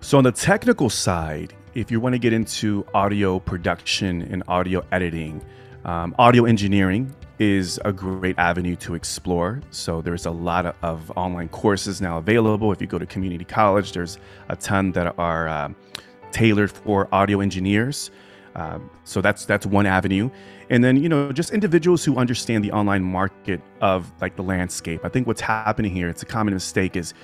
So, 0.00 0.16
on 0.16 0.24
the 0.24 0.32
technical 0.32 0.88
side, 0.88 1.52
if 1.74 1.90
you 1.90 2.00
want 2.00 2.14
to 2.14 2.18
get 2.18 2.32
into 2.32 2.86
audio 2.94 3.38
production 3.38 4.22
and 4.22 4.42
audio 4.48 4.84
editing, 4.90 5.44
um, 5.84 6.14
audio 6.18 6.44
engineering 6.44 7.14
is 7.40 7.80
a 7.86 7.92
great 7.92 8.38
avenue 8.38 8.76
to 8.76 8.94
explore. 8.94 9.62
So 9.70 10.02
there's 10.02 10.26
a 10.26 10.30
lot 10.30 10.76
of, 10.82 11.10
online 11.16 11.48
courses 11.48 12.00
now 12.00 12.18
available. 12.18 12.70
If 12.70 12.80
you 12.80 12.86
go 12.86 12.98
to 12.98 13.06
community 13.06 13.44
college, 13.44 13.92
there's 13.92 14.18
a 14.50 14.56
ton 14.56 14.92
that 14.92 15.18
are 15.18 15.48
uh, 15.48 15.70
tailored 16.30 16.70
for 16.70 17.08
audio 17.12 17.40
engineers. 17.40 18.10
Uh, 18.54 18.78
so 19.04 19.20
that's 19.20 19.46
that's 19.46 19.64
one 19.64 19.86
avenue, 19.86 20.28
and 20.70 20.82
then 20.82 20.96
you 20.96 21.08
know 21.08 21.30
just 21.30 21.52
individuals 21.52 22.04
who 22.04 22.16
understand 22.16 22.64
the 22.64 22.72
online 22.72 23.02
market 23.02 23.60
of 23.80 24.10
like 24.20 24.34
the 24.34 24.42
landscape. 24.42 25.04
I 25.04 25.08
think 25.08 25.28
what's 25.28 25.40
happening 25.40 25.92
here, 25.92 26.08
it's 26.08 26.24
a 26.24 26.26
common 26.26 26.52
mistake, 26.52 26.96
is 26.96 27.14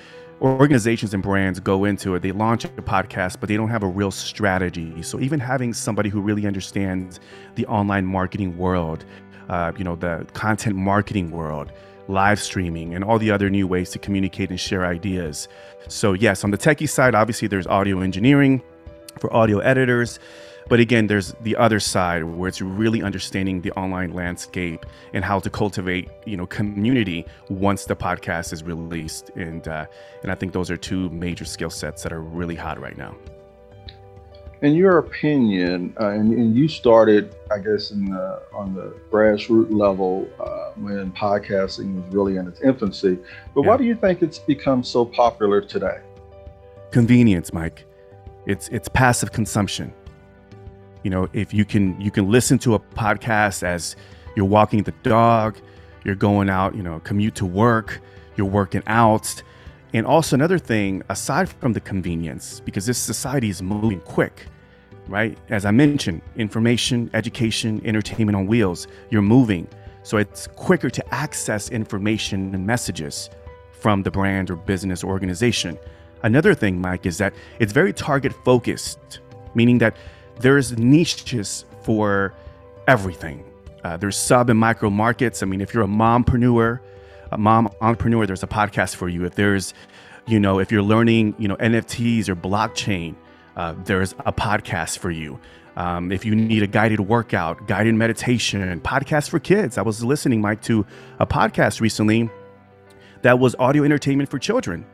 organizations 0.41 1.15
and 1.15 1.23
brands 1.23 1.61
go 1.61 1.85
into 1.85 2.15
it. 2.15 2.23
They 2.23 2.33
launch 2.33 2.65
a 2.65 2.69
podcast, 2.69 3.41
but 3.41 3.49
they 3.49 3.57
don't 3.57 3.71
have 3.71 3.83
a 3.83 3.89
real 3.89 4.11
strategy. 4.11 5.03
So 5.03 5.19
even 5.21 5.41
having 5.41 5.73
somebody 5.73 6.11
who 6.11 6.21
really 6.21 6.47
understands 6.47 7.21
the 7.55 7.67
online 7.67 8.05
marketing 8.05 8.57
world, 8.57 9.05
uh, 9.49 9.73
you 9.77 9.85
know, 9.85 9.97
the 9.97 10.27
content 10.33 10.77
marketing 10.77 11.31
world, 11.31 11.73
live 12.09 12.41
streaming, 12.41 12.95
and 12.95 13.05
all 13.05 13.19
the 13.19 13.31
other 13.31 13.51
new 13.51 13.67
ways 13.67 13.91
to 13.91 13.99
communicate 13.99 14.51
and 14.51 14.61
share 14.61 14.87
ideas. 14.87 15.49
So, 15.89 16.13
yes, 16.13 16.45
on 16.45 16.51
the 16.51 16.59
techie 16.59 16.89
side, 16.89 17.15
obviously 17.15 17.49
there's 17.49 17.67
audio 17.67 18.01
engineering 18.01 18.63
for 19.19 19.33
audio 19.33 19.59
editors. 19.59 20.19
But 20.69 20.81
again, 20.81 21.07
there's 21.07 21.33
the 21.43 21.55
other 21.57 21.79
side 21.79 22.25
where 22.25 22.49
it's 22.49 22.61
really 22.61 23.01
understanding 23.01 23.61
the 23.61 23.71
online 23.73 24.13
landscape 24.13 24.85
and 25.13 25.25
how 25.25 25.39
to 25.39 25.49
cultivate, 25.49 26.09
you 26.25 26.37
know, 26.37 26.47
community 26.47 27.25
once 27.49 27.85
the 27.85 27.95
podcast 27.95 28.53
is 28.53 28.65
released. 28.65 29.31
And 29.37 29.69
uh, 29.69 29.87
and 30.23 30.33
I 30.33 30.35
think 30.35 30.53
those 30.53 30.69
are 30.71 30.77
two 30.77 31.09
major 31.11 31.45
skill 31.45 31.71
sets 31.71 32.03
that 32.03 32.13
are 32.13 32.21
really 32.21 32.57
hot 32.57 32.81
right 32.81 32.99
now. 32.99 33.15
In 34.63 34.75
your 34.75 34.99
opinion, 34.99 35.95
uh, 36.01 36.09
and, 36.09 36.33
and, 36.33 36.57
you 36.57 36.67
started, 36.67 37.37
I 37.51 37.59
guess, 37.59 37.91
in 37.91 38.07
the, 38.07 38.43
on 38.55 38.75
the 38.75 38.95
grassroots 39.11 39.71
level 39.71 40.27
uh, 40.41 40.71
when 40.77 41.13
podcasting 41.13 41.95
was 41.95 42.15
really 42.15 42.37
in 42.37 42.49
its 42.49 42.63
infancy. 42.63 43.19
But 43.55 43.63
yeah. 43.63 43.69
why 43.69 43.77
do 43.77 43.85
you 43.85 43.95
think 43.95 44.23
it's 44.23 44.39
become 44.39 44.83
so 44.83 45.05
popular 45.05 45.61
today? 45.61 46.01
Convenience, 46.91 47.53
Mike. 47.53 47.85
It's 48.47 48.69
it's 48.69 48.89
passive 48.89 49.33
consumption. 49.33 49.93
You 51.03 51.11
know, 51.11 51.29
if 51.35 51.53
you 51.53 51.67
can 51.67 52.01
you 52.01 52.11
can 52.11 52.31
listen 52.31 52.59
to 52.61 52.75
a 52.75 52.79
podcast 52.79 53.63
as 53.63 53.97
you're 54.37 54.47
walking 54.47 54.83
the 54.85 54.95
dog, 55.03 55.59
you're 56.05 56.15
going 56.15 56.49
out, 56.49 56.75
you 56.75 56.83
know, 56.83 57.01
commute 57.01 57.35
to 57.35 57.45
work, 57.45 58.01
you're 58.37 58.47
working 58.47 58.83
out, 58.87 59.43
and 59.93 60.07
also, 60.07 60.37
another 60.37 60.59
thing, 60.59 61.03
aside 61.09 61.49
from 61.49 61.73
the 61.73 61.81
convenience, 61.81 62.61
because 62.61 62.87
this 62.87 62.99
society 62.99 63.49
is 63.49 63.63
moving 63.63 64.01
quick, 64.01 64.47
right? 65.07 65.39
As 65.49 65.65
I 65.65 65.71
mentioned, 65.71 66.23
information, 66.37 67.09
education, 67.15 67.81
entertainment 67.85 68.37
on 68.37 68.47
wheels, 68.47 68.89
you're 69.11 69.23
moving. 69.23 69.69
So 70.03 70.19
it's 70.19 70.47
quicker 70.49 70.91
to 70.91 71.15
access 71.15 71.71
information 71.71 72.55
and 72.55 72.67
messages 72.67 73.31
from 73.73 74.03
the 74.03 74.11
brand 74.11 74.51
or 74.51 74.57
business 74.57 75.05
organization. 75.05 75.79
Another 76.23 76.55
thing, 76.55 76.81
Mike, 76.81 77.07
is 77.07 77.19
that 77.19 77.35
it's 77.61 77.73
very 77.73 77.93
target 77.93 78.33
focused, 78.45 79.21
meaning 79.55 79.79
that 79.79 79.97
there's 80.41 80.77
niches 80.77 81.65
for 81.83 82.35
everything. 82.89 83.45
Uh, 83.85 83.97
there's 83.97 84.17
sub 84.17 84.51
and 84.51 84.59
micro 84.59 84.91
markets. 84.91 85.43
I 85.43 85.47
mean, 85.47 85.61
if 85.61 85.73
you're 85.73 85.85
a 85.85 85.89
mompreneur, 85.89 86.81
mom 87.37 87.69
entrepreneur, 87.81 88.27
there's 88.27 88.43
a 88.43 88.49
podcast 88.49 88.97
for 88.97 89.09
you. 89.09 89.25
If 89.25 89.35
there's, 89.35 89.75
you 90.27 90.41
know, 90.41 90.59
if 90.59 90.71
you're 90.71 90.83
learning, 90.83 91.35
you 91.39 91.49
know, 91.49 91.57
NFTs 91.57 92.29
or 92.29 92.37
blockchain, 92.37 93.15
uh, 93.57 93.75
there's 93.85 94.13
a 94.25 94.33
podcast 94.33 94.99
for 94.99 95.11
you. 95.11 95.39
Um, 95.77 96.11
if 96.11 96.25
you 96.25 96.35
need 96.35 96.63
a 96.63 96.67
guided 96.67 97.01
workout, 97.01 97.67
guided 97.67 97.95
meditation, 97.95 98.81
podcast 98.81 99.29
for 99.29 99.39
kids. 99.39 99.77
I 99.77 99.83
was 99.83 100.03
listening, 100.03 100.41
Mike, 100.41 100.63
to 100.63 100.87
a 101.19 101.27
podcast 101.27 101.81
recently 101.81 102.31
that 103.23 103.39
was 103.39 103.55
audio 103.59 103.85
entertainment 103.85 104.31
for 104.31 104.39
children. 104.39 104.87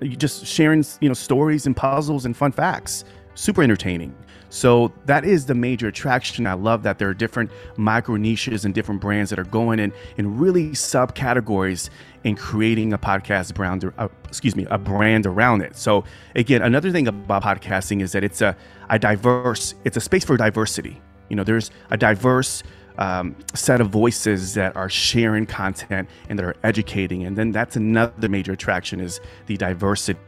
You 0.00 0.16
just 0.16 0.46
sharing, 0.46 0.84
you 1.00 1.08
know, 1.08 1.14
stories 1.14 1.66
and 1.66 1.76
puzzles 1.76 2.24
and 2.24 2.36
fun 2.36 2.50
facts. 2.50 3.04
Super 3.34 3.62
entertaining. 3.62 4.14
So 4.54 4.92
that 5.06 5.24
is 5.24 5.46
the 5.46 5.54
major 5.56 5.88
attraction. 5.88 6.46
I 6.46 6.52
love 6.52 6.84
that 6.84 7.00
there 7.00 7.08
are 7.08 7.14
different 7.14 7.50
micro 7.76 8.14
niches 8.14 8.64
and 8.64 8.72
different 8.72 9.00
brands 9.00 9.30
that 9.30 9.38
are 9.40 9.44
going 9.44 9.80
in 9.80 9.92
in 10.16 10.38
really 10.38 10.68
subcategories 10.68 11.90
and 12.24 12.38
creating 12.38 12.92
a 12.92 12.98
podcast 12.98 13.52
brand, 13.54 13.92
uh, 13.98 14.06
excuse 14.28 14.54
me, 14.54 14.64
a 14.70 14.78
brand 14.78 15.26
around 15.26 15.62
it. 15.62 15.76
So 15.76 16.04
again, 16.36 16.62
another 16.62 16.92
thing 16.92 17.08
about 17.08 17.42
podcasting 17.42 18.00
is 18.00 18.12
that 18.12 18.22
it's 18.22 18.42
a, 18.42 18.56
a 18.90 18.96
diverse, 18.96 19.74
it's 19.84 19.96
a 19.96 20.00
space 20.00 20.24
for 20.24 20.36
diversity. 20.36 21.02
You 21.30 21.34
know, 21.34 21.42
there's 21.42 21.72
a 21.90 21.96
diverse 21.96 22.62
um, 22.98 23.34
set 23.54 23.80
of 23.80 23.88
voices 23.88 24.54
that 24.54 24.76
are 24.76 24.88
sharing 24.88 25.46
content 25.46 26.08
and 26.28 26.38
that 26.38 26.46
are 26.46 26.54
educating, 26.62 27.24
and 27.24 27.36
then 27.36 27.50
that's 27.50 27.74
another 27.74 28.28
major 28.28 28.52
attraction 28.52 29.00
is 29.00 29.20
the 29.46 29.56
diversity 29.56 30.20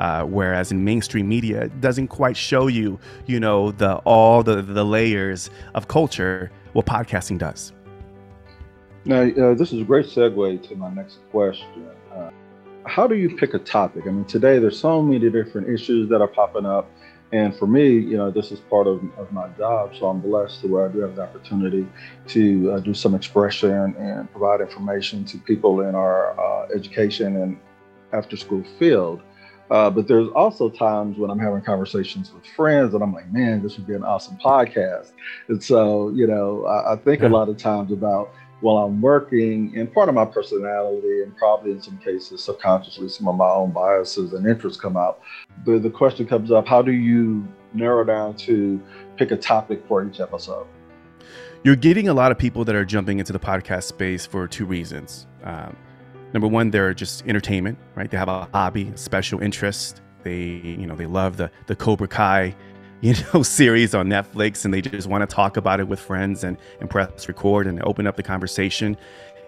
uh, 0.00 0.24
whereas 0.24 0.72
in 0.72 0.82
mainstream 0.82 1.28
media, 1.28 1.64
it 1.64 1.80
doesn't 1.80 2.08
quite 2.08 2.36
show 2.36 2.66
you, 2.66 2.98
you 3.26 3.38
know, 3.38 3.70
the 3.70 3.96
all 3.98 4.42
the 4.42 4.62
the 4.62 4.84
layers 4.84 5.50
of 5.74 5.86
culture. 5.88 6.50
What 6.72 6.86
podcasting 6.86 7.38
does. 7.38 7.72
Now, 9.04 9.22
uh, 9.22 9.54
this 9.54 9.72
is 9.72 9.80
a 9.80 9.84
great 9.84 10.06
segue 10.06 10.68
to 10.68 10.76
my 10.76 10.90
next 10.90 11.18
question. 11.30 11.88
Uh, 12.14 12.30
how 12.86 13.06
do 13.06 13.14
you 13.14 13.36
pick 13.36 13.54
a 13.54 13.58
topic? 13.58 14.04
I 14.06 14.10
mean, 14.10 14.24
today 14.24 14.58
there's 14.58 14.78
so 14.78 15.02
many 15.02 15.30
different 15.30 15.68
issues 15.68 16.08
that 16.10 16.20
are 16.20 16.28
popping 16.28 16.64
up. 16.64 16.90
And 17.32 17.54
for 17.54 17.66
me, 17.66 17.88
you 17.90 18.16
know, 18.16 18.30
this 18.30 18.50
is 18.50 18.58
part 18.58 18.86
of, 18.86 19.02
of 19.16 19.32
my 19.32 19.48
job. 19.58 19.94
So 19.98 20.06
I'm 20.06 20.20
blessed 20.20 20.62
to 20.62 20.68
where 20.68 20.88
I 20.88 20.92
do 20.92 21.00
have 21.00 21.14
the 21.16 21.22
opportunity 21.22 21.86
to 22.28 22.72
uh, 22.72 22.80
do 22.80 22.92
some 22.94 23.14
expression 23.14 23.94
and 23.98 24.30
provide 24.32 24.60
information 24.60 25.24
to 25.26 25.38
people 25.38 25.82
in 25.82 25.94
our 25.94 26.38
uh, 26.40 26.68
education 26.74 27.36
and 27.36 27.58
after 28.12 28.36
school 28.36 28.64
field. 28.78 29.22
Uh, 29.70 29.88
but 29.88 30.08
there's 30.08 30.28
also 30.30 30.68
times 30.68 31.16
when 31.16 31.30
I'm 31.30 31.38
having 31.38 31.62
conversations 31.62 32.32
with 32.32 32.44
friends 32.44 32.92
and 32.92 33.02
I'm 33.02 33.12
like, 33.12 33.30
man, 33.32 33.62
this 33.62 33.76
would 33.76 33.86
be 33.86 33.94
an 33.94 34.02
awesome 34.02 34.36
podcast. 34.38 35.12
And 35.48 35.62
so, 35.62 36.10
you 36.10 36.26
know, 36.26 36.64
I, 36.66 36.94
I 36.94 36.96
think 36.96 37.22
yeah. 37.22 37.28
a 37.28 37.30
lot 37.30 37.48
of 37.48 37.56
times 37.56 37.92
about 37.92 38.32
while 38.60 38.76
I'm 38.78 39.00
working, 39.00 39.72
and 39.76 39.92
part 39.92 40.08
of 40.08 40.14
my 40.14 40.26
personality, 40.26 41.22
and 41.22 41.34
probably 41.36 41.72
in 41.72 41.80
some 41.80 41.96
cases 41.98 42.44
subconsciously, 42.44 43.08
some 43.08 43.26
of 43.26 43.36
my 43.36 43.48
own 43.48 43.70
biases 43.70 44.34
and 44.34 44.46
interests 44.46 44.78
come 44.78 44.96
out. 44.98 45.20
The, 45.64 45.78
the 45.78 45.88
question 45.88 46.26
comes 46.26 46.50
up 46.50 46.66
how 46.66 46.82
do 46.82 46.92
you 46.92 47.46
narrow 47.72 48.04
down 48.04 48.36
to 48.36 48.80
pick 49.16 49.30
a 49.30 49.36
topic 49.36 49.82
for 49.88 50.04
each 50.04 50.20
episode? 50.20 50.66
You're 51.64 51.76
getting 51.76 52.08
a 52.08 52.14
lot 52.14 52.32
of 52.32 52.38
people 52.38 52.64
that 52.64 52.74
are 52.74 52.84
jumping 52.84 53.18
into 53.18 53.32
the 53.32 53.38
podcast 53.38 53.84
space 53.84 54.26
for 54.26 54.46
two 54.48 54.64
reasons. 54.64 55.26
Um, 55.42 55.76
number 56.32 56.48
one, 56.48 56.70
they're 56.70 56.94
just 56.94 57.26
entertainment, 57.26 57.78
right? 57.94 58.10
They 58.10 58.16
have 58.16 58.28
a 58.28 58.48
hobby, 58.52 58.88
a 58.88 58.96
special 58.96 59.40
interest. 59.40 60.00
They, 60.22 60.42
you 60.42 60.86
know, 60.86 60.94
they 60.94 61.06
love 61.06 61.36
the 61.36 61.50
the 61.66 61.76
Cobra 61.76 62.08
Kai, 62.08 62.54
you 63.00 63.14
know, 63.32 63.42
series 63.42 63.94
on 63.94 64.08
Netflix, 64.08 64.64
and 64.64 64.74
they 64.74 64.82
just 64.82 65.08
want 65.08 65.28
to 65.28 65.34
talk 65.34 65.56
about 65.56 65.80
it 65.80 65.88
with 65.88 66.00
friends 66.00 66.44
and 66.44 66.56
and 66.80 66.90
press 66.90 67.28
record 67.28 67.66
and 67.66 67.82
open 67.84 68.06
up 68.06 68.16
the 68.16 68.22
conversation. 68.22 68.96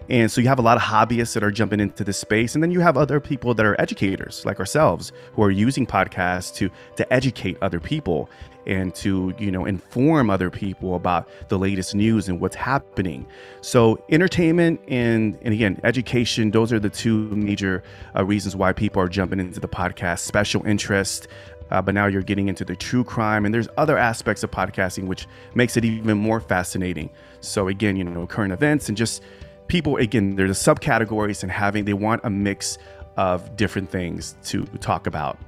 And 0.08 0.30
so 0.30 0.40
you 0.40 0.48
have 0.48 0.58
a 0.58 0.62
lot 0.62 0.76
of 0.76 0.82
hobbyists 0.82 1.34
that 1.34 1.42
are 1.42 1.50
jumping 1.50 1.80
into 1.80 2.04
this 2.04 2.18
space, 2.18 2.54
and 2.54 2.62
then 2.62 2.70
you 2.70 2.80
have 2.80 2.96
other 2.96 3.20
people 3.20 3.54
that 3.54 3.64
are 3.64 3.80
educators 3.80 4.44
like 4.44 4.58
ourselves 4.58 5.12
who 5.34 5.42
are 5.42 5.50
using 5.50 5.86
podcasts 5.86 6.54
to 6.56 6.70
to 6.96 7.12
educate 7.12 7.56
other 7.62 7.80
people 7.80 8.28
and 8.66 8.94
to 8.94 9.34
you 9.38 9.50
know 9.50 9.64
inform 9.64 10.30
other 10.30 10.50
people 10.50 10.94
about 10.94 11.28
the 11.48 11.58
latest 11.58 11.94
news 11.94 12.28
and 12.28 12.40
what's 12.40 12.56
happening. 12.56 13.26
So 13.60 14.02
entertainment 14.10 14.80
and 14.88 15.38
and 15.42 15.54
again 15.54 15.80
education 15.84 16.50
those 16.50 16.72
are 16.72 16.78
the 16.78 16.90
two 16.90 17.28
major 17.30 17.82
uh, 18.16 18.24
reasons 18.24 18.56
why 18.56 18.72
people 18.72 19.02
are 19.02 19.08
jumping 19.08 19.40
into 19.40 19.60
the 19.60 19.68
podcast. 19.68 20.20
Special 20.20 20.64
interest 20.66 21.28
uh, 21.70 21.80
but 21.80 21.94
now 21.94 22.06
you're 22.06 22.22
getting 22.22 22.48
into 22.48 22.64
the 22.64 22.76
true 22.76 23.02
crime 23.02 23.46
and 23.46 23.54
there's 23.54 23.68
other 23.78 23.96
aspects 23.96 24.42
of 24.42 24.50
podcasting 24.50 25.06
which 25.06 25.26
makes 25.54 25.76
it 25.76 25.84
even 25.84 26.18
more 26.18 26.40
fascinating. 26.40 27.10
So 27.40 27.68
again 27.68 27.96
you 27.96 28.04
know 28.04 28.26
current 28.26 28.52
events 28.52 28.88
and 28.88 28.96
just 28.96 29.22
people 29.72 29.96
again 29.96 30.36
there's 30.36 30.58
subcategories 30.58 31.42
and 31.42 31.50
having 31.50 31.86
they 31.86 31.94
want 31.94 32.20
a 32.24 32.28
mix 32.30 32.76
of 33.16 33.56
different 33.56 33.90
things 33.90 34.36
to 34.44 34.66
talk 34.80 35.06
about. 35.06 35.38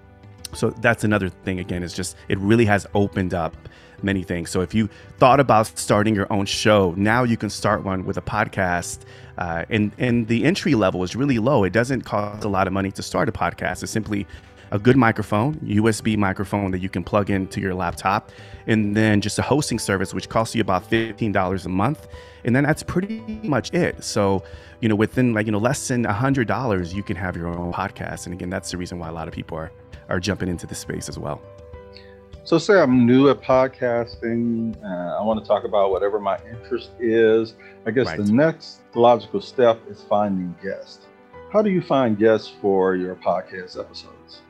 So 0.55 0.71
that's 0.71 1.05
another 1.05 1.29
thing 1.29 1.59
again 1.61 1.83
is 1.83 1.93
just 1.93 2.17
it 2.29 2.39
really 2.39 2.65
has 2.65 2.87
opened 2.95 3.35
up 3.35 3.55
many 4.03 4.23
things. 4.23 4.49
So 4.49 4.63
if 4.63 4.73
you 4.75 4.89
thought 5.19 5.41
about 5.41 5.67
starting 5.79 6.15
your 6.15 6.27
own 6.33 6.47
show 6.47 6.95
now 6.97 7.23
you 7.25 7.37
can 7.37 7.51
start 7.51 7.85
one 7.85 8.07
with 8.07 8.17
a 8.17 8.23
podcast 8.23 9.01
uh, 9.37 9.67
and 9.69 9.93
and 9.99 10.27
the 10.27 10.45
entry 10.45 10.75
level 10.75 11.03
is 11.03 11.15
really 11.15 11.39
low. 11.39 11.63
It 11.63 11.75
doesn't 11.75 12.03
cost 12.07 12.45
a 12.45 12.49
lot 12.49 12.67
of 12.67 12.73
money 12.73 12.93
to 12.93 13.03
start 13.03 13.29
a 13.29 13.33
podcast. 13.33 13.83
It's 13.83 13.93
simply 13.93 14.27
a 14.71 14.79
good 14.79 14.97
microphone 14.97 15.55
usb 15.81 16.17
microphone 16.17 16.71
that 16.71 16.81
you 16.81 16.89
can 16.89 17.05
plug 17.05 17.29
into 17.29 17.61
your 17.61 17.75
laptop 17.75 18.31
and 18.67 18.97
then 18.97 19.21
just 19.21 19.39
a 19.39 19.43
hosting 19.43 19.79
service 19.79 20.15
which 20.15 20.29
costs 20.31 20.55
you 20.55 20.63
about 20.63 20.91
$15 20.91 21.67
a 21.67 21.69
month 21.69 22.09
and 22.45 22.55
then 22.55 22.65
that's 22.65 22.83
pretty 22.83 23.21
much 23.43 23.73
it 23.73 24.03
so 24.03 24.43
you 24.81 24.89
know 24.89 24.95
within 24.95 25.33
like 25.33 25.47
you 25.47 25.53
know 25.53 25.59
less 25.59 25.89
than 25.89 26.05
a 26.07 26.13
$100 26.13 26.95
you 26.95 27.03
can 27.03 27.17
have 27.17 27.37
your 27.37 27.49
own 27.49 27.73
podcast 27.73 28.27
and 28.27 28.35
again 28.35 28.51
that's 28.51 28.71
the 28.71 28.77
reason 28.77 28.99
why 28.99 29.09
a 29.09 29.13
lot 29.13 29.29
of 29.29 29.35
people 29.35 29.57
are 29.57 29.71
are 30.09 30.21
jumping 30.21 30.49
into 30.49 30.67
the 30.67 30.75
space 30.75 31.09
as 31.09 31.19
well. 31.19 31.41
So, 32.45 32.59
say 32.59 32.79
I'm 32.79 33.07
new 33.07 33.31
at 33.31 33.41
podcasting. 33.41 34.77
Uh, 34.85 35.19
I 35.19 35.23
want 35.23 35.43
to 35.43 35.49
talk 35.49 35.65
about 35.65 35.91
whatever 35.91 36.21
my 36.21 36.39
interest 36.51 36.91
is. 37.01 37.55
I 37.87 37.91
guess 37.91 38.07
right. 38.07 38.19
the 38.19 38.31
next 38.31 38.81
logical 38.95 39.41
step 39.41 39.81
is 39.89 40.03
finding 40.03 40.55
guests. 40.63 41.07
How 41.51 41.63
do 41.63 41.71
you 41.71 41.81
find 41.81 42.19
guests 42.19 42.53
for 42.61 42.97
your 42.97 43.15
podcast 43.15 43.79
episodes? 43.81 44.43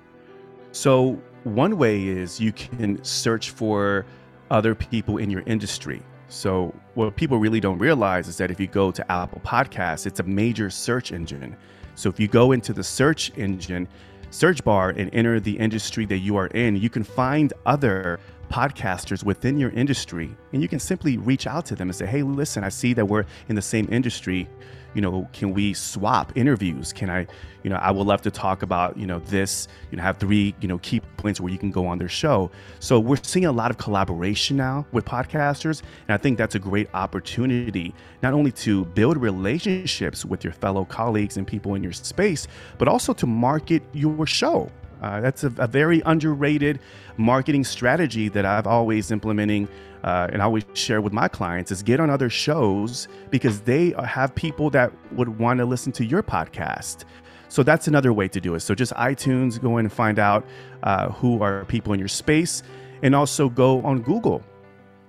So, 0.72 1.20
one 1.44 1.78
way 1.78 2.08
is 2.08 2.40
you 2.40 2.52
can 2.52 3.02
search 3.04 3.50
for 3.50 4.04
other 4.50 4.74
people 4.74 5.18
in 5.18 5.30
your 5.30 5.42
industry. 5.46 6.02
So, 6.28 6.74
what 6.94 7.16
people 7.16 7.38
really 7.38 7.60
don't 7.60 7.78
realize 7.78 8.28
is 8.28 8.36
that 8.38 8.50
if 8.50 8.58
you 8.58 8.66
go 8.66 8.90
to 8.90 9.12
Apple 9.12 9.40
Podcasts, 9.44 10.06
it's 10.06 10.20
a 10.20 10.24
major 10.24 10.70
search 10.70 11.12
engine. 11.12 11.56
So, 11.94 12.08
if 12.08 12.18
you 12.18 12.28
go 12.28 12.52
into 12.52 12.72
the 12.72 12.82
search 12.82 13.30
engine, 13.36 13.86
search 14.30 14.64
bar 14.64 14.90
and 14.90 15.10
enter 15.14 15.38
the 15.38 15.56
industry 15.58 16.06
that 16.06 16.18
you 16.18 16.36
are 16.36 16.48
in, 16.48 16.76
you 16.76 16.90
can 16.90 17.04
find 17.04 17.52
other 17.66 18.18
podcasters 18.50 19.24
within 19.24 19.58
your 19.58 19.70
industry 19.70 20.30
and 20.52 20.60
you 20.62 20.68
can 20.68 20.78
simply 20.78 21.16
reach 21.16 21.46
out 21.46 21.64
to 21.64 21.74
them 21.74 21.88
and 21.88 21.96
say 21.96 22.04
hey 22.04 22.22
listen 22.22 22.62
i 22.62 22.68
see 22.68 22.92
that 22.92 23.04
we're 23.04 23.24
in 23.48 23.56
the 23.56 23.62
same 23.62 23.88
industry 23.90 24.46
you 24.94 25.00
know 25.00 25.28
can 25.32 25.52
we 25.52 25.74
swap 25.74 26.32
interviews? 26.36 26.92
Can 26.92 27.10
i 27.10 27.26
you 27.62 27.70
know 27.70 27.76
i 27.76 27.90
would 27.90 28.06
love 28.06 28.20
to 28.22 28.30
talk 28.30 28.62
about 28.62 28.96
you 28.96 29.06
know 29.06 29.18
this 29.20 29.68
you 29.90 29.96
know 29.96 30.02
have 30.02 30.18
three 30.18 30.54
you 30.60 30.68
know 30.68 30.78
key 30.78 31.00
points 31.16 31.40
where 31.40 31.50
you 31.50 31.58
can 31.58 31.70
go 31.70 31.86
on 31.86 31.98
their 31.98 32.08
show. 32.08 32.50
So 32.80 33.00
we're 33.00 33.18
seeing 33.22 33.46
a 33.46 33.52
lot 33.52 33.70
of 33.70 33.78
collaboration 33.78 34.56
now 34.56 34.86
with 34.92 35.04
podcasters 35.04 35.82
and 36.08 36.14
i 36.14 36.16
think 36.16 36.38
that's 36.38 36.54
a 36.54 36.58
great 36.58 36.88
opportunity 36.94 37.94
not 38.22 38.32
only 38.32 38.52
to 38.52 38.84
build 38.86 39.16
relationships 39.16 40.24
with 40.24 40.44
your 40.44 40.52
fellow 40.52 40.84
colleagues 40.84 41.36
and 41.36 41.46
people 41.46 41.74
in 41.74 41.82
your 41.82 41.92
space 41.92 42.46
but 42.78 42.88
also 42.88 43.12
to 43.12 43.26
market 43.26 43.82
your 43.92 44.26
show 44.26 44.70
uh, 45.04 45.20
that's 45.20 45.44
a, 45.44 45.52
a, 45.58 45.66
very 45.66 46.00
underrated 46.06 46.80
marketing 47.18 47.62
strategy 47.62 48.30
that 48.30 48.46
I've 48.46 48.66
always 48.66 49.10
implementing 49.10 49.68
uh, 50.02 50.28
and 50.32 50.40
I 50.40 50.46
always 50.46 50.64
share 50.72 51.02
with 51.02 51.12
my 51.12 51.28
clients 51.28 51.70
is 51.70 51.82
get 51.82 52.00
on 52.00 52.08
other 52.08 52.30
shows 52.30 53.06
because 53.30 53.60
they 53.60 53.94
have 54.02 54.34
people 54.34 54.70
that 54.70 54.92
would 55.12 55.38
want 55.38 55.58
to 55.58 55.66
listen 55.66 55.92
to 55.92 56.04
your 56.04 56.22
podcast. 56.22 57.04
So 57.48 57.62
that's 57.62 57.86
another 57.86 58.14
way 58.14 58.28
to 58.28 58.40
do 58.40 58.54
it. 58.54 58.60
So 58.60 58.74
just 58.74 58.92
iTunes, 58.94 59.60
go 59.60 59.76
in 59.76 59.84
and 59.84 59.92
find 59.92 60.18
out 60.18 60.46
uh, 60.82 61.10
who 61.10 61.42
are 61.42 61.66
people 61.66 61.92
in 61.92 61.98
your 61.98 62.08
space, 62.08 62.62
and 63.02 63.14
also 63.14 63.50
go 63.50 63.82
on 63.82 64.00
Google 64.00 64.42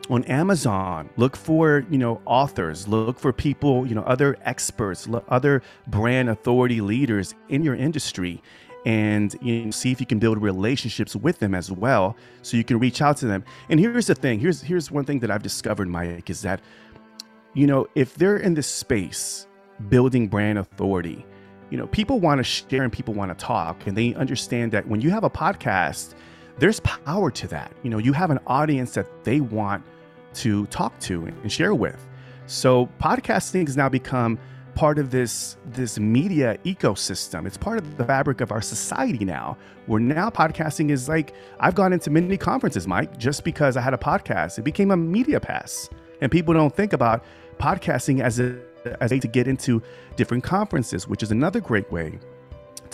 on 0.09 0.23
Amazon, 0.25 1.09
look 1.17 1.35
for 1.35 1.85
you 1.89 1.97
know 1.97 2.21
authors, 2.25 2.87
look 2.87 3.19
for 3.19 3.33
people 3.33 3.87
you 3.87 3.95
know 3.95 4.03
other 4.03 4.37
experts, 4.43 5.07
other 5.29 5.61
brand 5.87 6.29
authority 6.29 6.81
leaders 6.81 7.33
in 7.49 7.63
your 7.63 7.75
industry, 7.75 8.41
and 8.85 9.35
you 9.41 9.65
know, 9.65 9.71
see 9.71 9.91
if 9.91 9.99
you 9.99 10.05
can 10.05 10.19
build 10.19 10.41
relationships 10.41 11.15
with 11.15 11.39
them 11.39 11.53
as 11.55 11.71
well 11.71 12.15
so 12.41 12.55
you 12.55 12.63
can 12.63 12.79
reach 12.79 13.01
out 13.01 13.17
to 13.17 13.25
them. 13.25 13.43
And 13.69 13.79
here's 13.79 14.07
the 14.07 14.15
thing 14.15 14.39
here's 14.39 14.61
here's 14.61 14.91
one 14.91 15.05
thing 15.05 15.19
that 15.19 15.31
i've 15.31 15.43
discovered 15.43 15.87
mike 15.87 16.29
is 16.29 16.41
that 16.41 16.61
you 17.53 17.67
know 17.67 17.87
if 17.95 18.15
they're 18.15 18.37
in 18.37 18.53
this 18.53 18.67
space 18.67 19.47
building 19.89 20.27
brand 20.27 20.57
authority 20.57 21.25
you 21.69 21.77
know 21.77 21.87
people 21.87 22.19
want 22.19 22.39
to 22.39 22.43
share 22.43 22.83
and 22.83 22.93
people 22.93 23.13
want 23.13 23.37
to 23.37 23.45
talk 23.45 23.87
and 23.87 23.97
they 23.97 24.13
understand 24.15 24.71
that 24.71 24.87
when 24.87 25.01
you 25.01 25.09
have 25.09 25.23
a 25.23 25.29
podcast 25.29 26.15
there's 26.57 26.79
power 26.81 27.31
to 27.31 27.47
that. 27.49 27.71
You 27.83 27.89
know 27.89 27.97
you 27.97 28.13
have 28.13 28.31
an 28.31 28.39
audience 28.47 28.93
that 28.93 29.23
they 29.23 29.41
want 29.41 29.83
to 30.35 30.65
talk 30.67 30.97
to 31.01 31.25
and 31.25 31.51
share 31.51 31.73
with. 31.73 32.05
So 32.47 32.89
podcasting 33.01 33.65
has 33.67 33.77
now 33.77 33.89
become 33.89 34.37
part 34.75 34.99
of 34.99 35.09
this 35.09 35.57
this 35.65 35.97
media 35.97 36.57
ecosystem. 36.65 37.47
It's 37.47 37.57
part 37.57 37.77
of 37.77 37.97
the 37.97 38.05
fabric 38.05 38.41
of 38.41 38.51
our 38.51 38.61
society 38.61 39.25
now. 39.25 39.57
Where 39.87 39.99
now 39.99 40.29
podcasting 40.29 40.91
is 40.91 41.09
like 41.09 41.33
I've 41.59 41.75
gone 41.75 41.93
into 41.93 42.09
many 42.09 42.37
conferences, 42.37 42.87
Mike, 42.87 43.17
just 43.17 43.43
because 43.43 43.77
I 43.77 43.81
had 43.81 43.93
a 43.93 43.97
podcast. 43.97 44.59
It 44.59 44.63
became 44.63 44.91
a 44.91 44.97
media 44.97 45.39
pass, 45.39 45.89
and 46.21 46.31
people 46.31 46.53
don't 46.53 46.75
think 46.75 46.93
about 46.93 47.23
podcasting 47.57 48.21
as 48.21 48.39
a 48.39 48.59
as 49.01 49.11
a 49.11 49.15
way 49.15 49.19
to 49.19 49.27
get 49.27 49.47
into 49.47 49.81
different 50.15 50.43
conferences, 50.43 51.07
which 51.07 51.23
is 51.23 51.31
another 51.31 51.59
great 51.59 51.91
way 51.91 52.19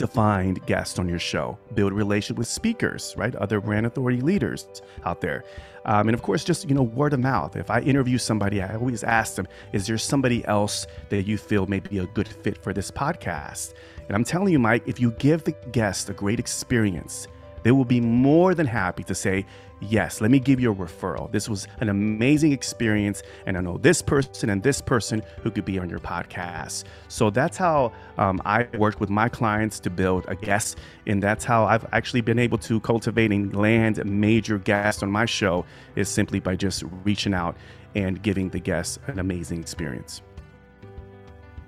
to 0.02 0.08
find 0.08 0.66
guests 0.66 1.00
on 1.00 1.08
your 1.08 1.20
show, 1.20 1.58
build 1.74 1.94
relationship 1.94 2.38
with 2.38 2.48
speakers, 2.48 3.14
right? 3.18 3.34
Other 3.36 3.62
brand 3.62 3.86
authority 3.86 4.20
leaders 4.20 4.68
out 5.06 5.22
there. 5.22 5.44
Um, 5.86 6.10
and 6.10 6.14
of 6.14 6.22
course, 6.22 6.44
just, 6.44 6.68
you 6.68 6.76
know, 6.76 6.84
word 6.84 7.14
of 7.14 7.20
mouth. 7.20 7.56
If 7.56 7.72
I 7.72 7.80
interview 7.82 8.18
somebody, 8.18 8.62
I 8.62 8.76
always 8.76 9.04
ask 9.04 9.36
them, 9.36 9.48
is 9.74 9.88
there 9.88 9.98
somebody 9.98 10.46
else 10.46 10.86
that 11.10 11.24
you 11.24 11.38
feel 11.38 11.66
may 11.66 11.80
be 11.80 12.00
a 12.00 12.06
good 12.08 12.28
fit 12.28 12.62
for 12.62 12.74
this 12.74 12.92
podcast? 12.92 13.74
And 14.08 14.16
I'm 14.16 14.24
telling 14.24 14.52
you, 14.52 14.60
Mike, 14.60 14.84
if 14.86 15.00
you 15.00 15.12
give 15.12 15.44
the 15.44 15.54
guest 15.72 16.10
a 16.10 16.14
great 16.14 16.40
experience, 16.40 17.28
they 17.64 17.72
will 17.72 17.86
be 17.86 18.02
more 18.02 18.54
than 18.56 18.68
happy 18.68 19.04
to 19.04 19.16
say, 19.16 19.46
yes, 19.82 20.22
let 20.22 20.32
me 20.32 20.40
give 20.40 20.60
you 20.60 20.72
a 20.72 20.76
referral. 20.76 21.32
This 21.32 21.50
was 21.50 21.68
an 21.80 21.90
amazing 21.90 22.52
experience, 22.52 23.24
and 23.46 23.58
I 23.58 23.62
know 23.62 23.78
this 23.78 24.02
person 24.02 24.50
and 24.50 24.64
this 24.64 24.82
person 24.82 25.22
who 25.44 25.52
could 25.52 25.66
be 25.66 25.80
on 25.80 25.90
your 25.90 26.00
podcast. 26.00 26.86
So 27.08 27.30
that's 27.30 27.58
how 27.58 27.92
um, 28.18 28.42
I 28.46 28.68
work 28.78 29.00
with 29.00 29.10
my 29.10 29.28
clients 29.28 29.80
to 29.82 29.90
build 29.90 30.26
a 30.28 30.36
guest, 30.36 30.78
and 31.08 31.22
that's 31.22 31.44
how 31.44 31.66
I've 31.66 31.86
actually 31.92 32.22
been 32.22 32.40
able 32.40 32.58
to 32.60 32.80
cultivate 32.80 33.32
and 33.32 33.56
land 33.56 34.04
major 34.06 34.58
guests 34.58 35.04
on 35.04 35.12
my 35.12 35.26
show 35.26 35.66
is 35.96 36.08
simply 36.10 36.40
by 36.40 36.56
just 36.56 36.84
reaching 37.04 37.34
out 37.34 37.56
and 37.96 38.22
giving 38.22 38.50
the 38.50 38.60
guests 38.60 39.00
an 39.08 39.20
amazing 39.20 39.60
experience. 39.60 40.22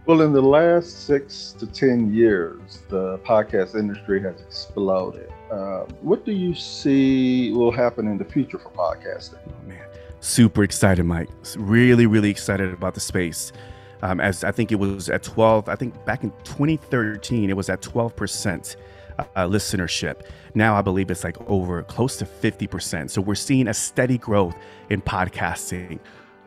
Well, 0.06 0.20
in 0.20 0.34
the 0.34 0.42
last 0.42 1.06
six 1.06 1.56
to 1.60 1.66
10 1.66 2.14
years, 2.14 2.80
the 2.90 3.20
podcast 3.20 3.76
industry 3.76 4.22
has 4.22 4.42
exploded. 4.42 5.32
Uh, 5.50 5.86
what 6.02 6.26
do 6.26 6.34
you 6.34 6.54
see 6.54 7.54
will 7.54 7.72
happen 7.72 8.08
in 8.08 8.18
the 8.18 8.26
future 8.26 8.60
for 8.60 8.70
podcasting? 8.72 9.40
Oh, 9.48 9.66
man, 9.66 9.86
super 10.20 10.62
excited, 10.64 11.06
Mike. 11.06 11.30
Really, 11.56 12.06
really 12.06 12.30
excited 12.30 12.74
about 12.74 12.96
the 12.96 13.00
space. 13.00 13.54
Um, 14.02 14.20
as 14.20 14.44
I 14.44 14.52
think 14.52 14.74
it 14.74 14.76
was 14.76 15.08
at 15.10 15.24
12, 15.24 15.70
I 15.70 15.76
think 15.78 16.04
back 16.04 16.26
in 16.26 16.32
2013, 16.44 17.50
it 17.50 17.56
was 17.56 17.70
at 17.70 17.82
12% 17.82 18.76
uh, 19.20 19.26
listenership. 19.48 20.26
Now 20.54 20.76
I 20.76 20.82
believe 20.82 21.12
it's 21.12 21.24
like 21.24 21.38
over 21.50 21.82
close 21.84 22.18
to 22.18 22.26
50%. 22.26 23.10
So 23.10 23.22
we're 23.22 23.36
seeing 23.36 23.70
a 23.70 23.74
steady 23.74 24.18
growth 24.18 24.56
in 24.90 25.02
podcasting. 25.02 26.00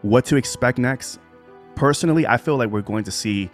What 0.02 0.26
to 0.26 0.36
expect 0.36 0.76
next? 0.76 1.20
Personally, 1.76 2.26
I 2.26 2.36
feel 2.38 2.56
like 2.56 2.70
we're 2.70 2.82
going 2.82 3.04
to 3.04 3.12
see 3.12 3.48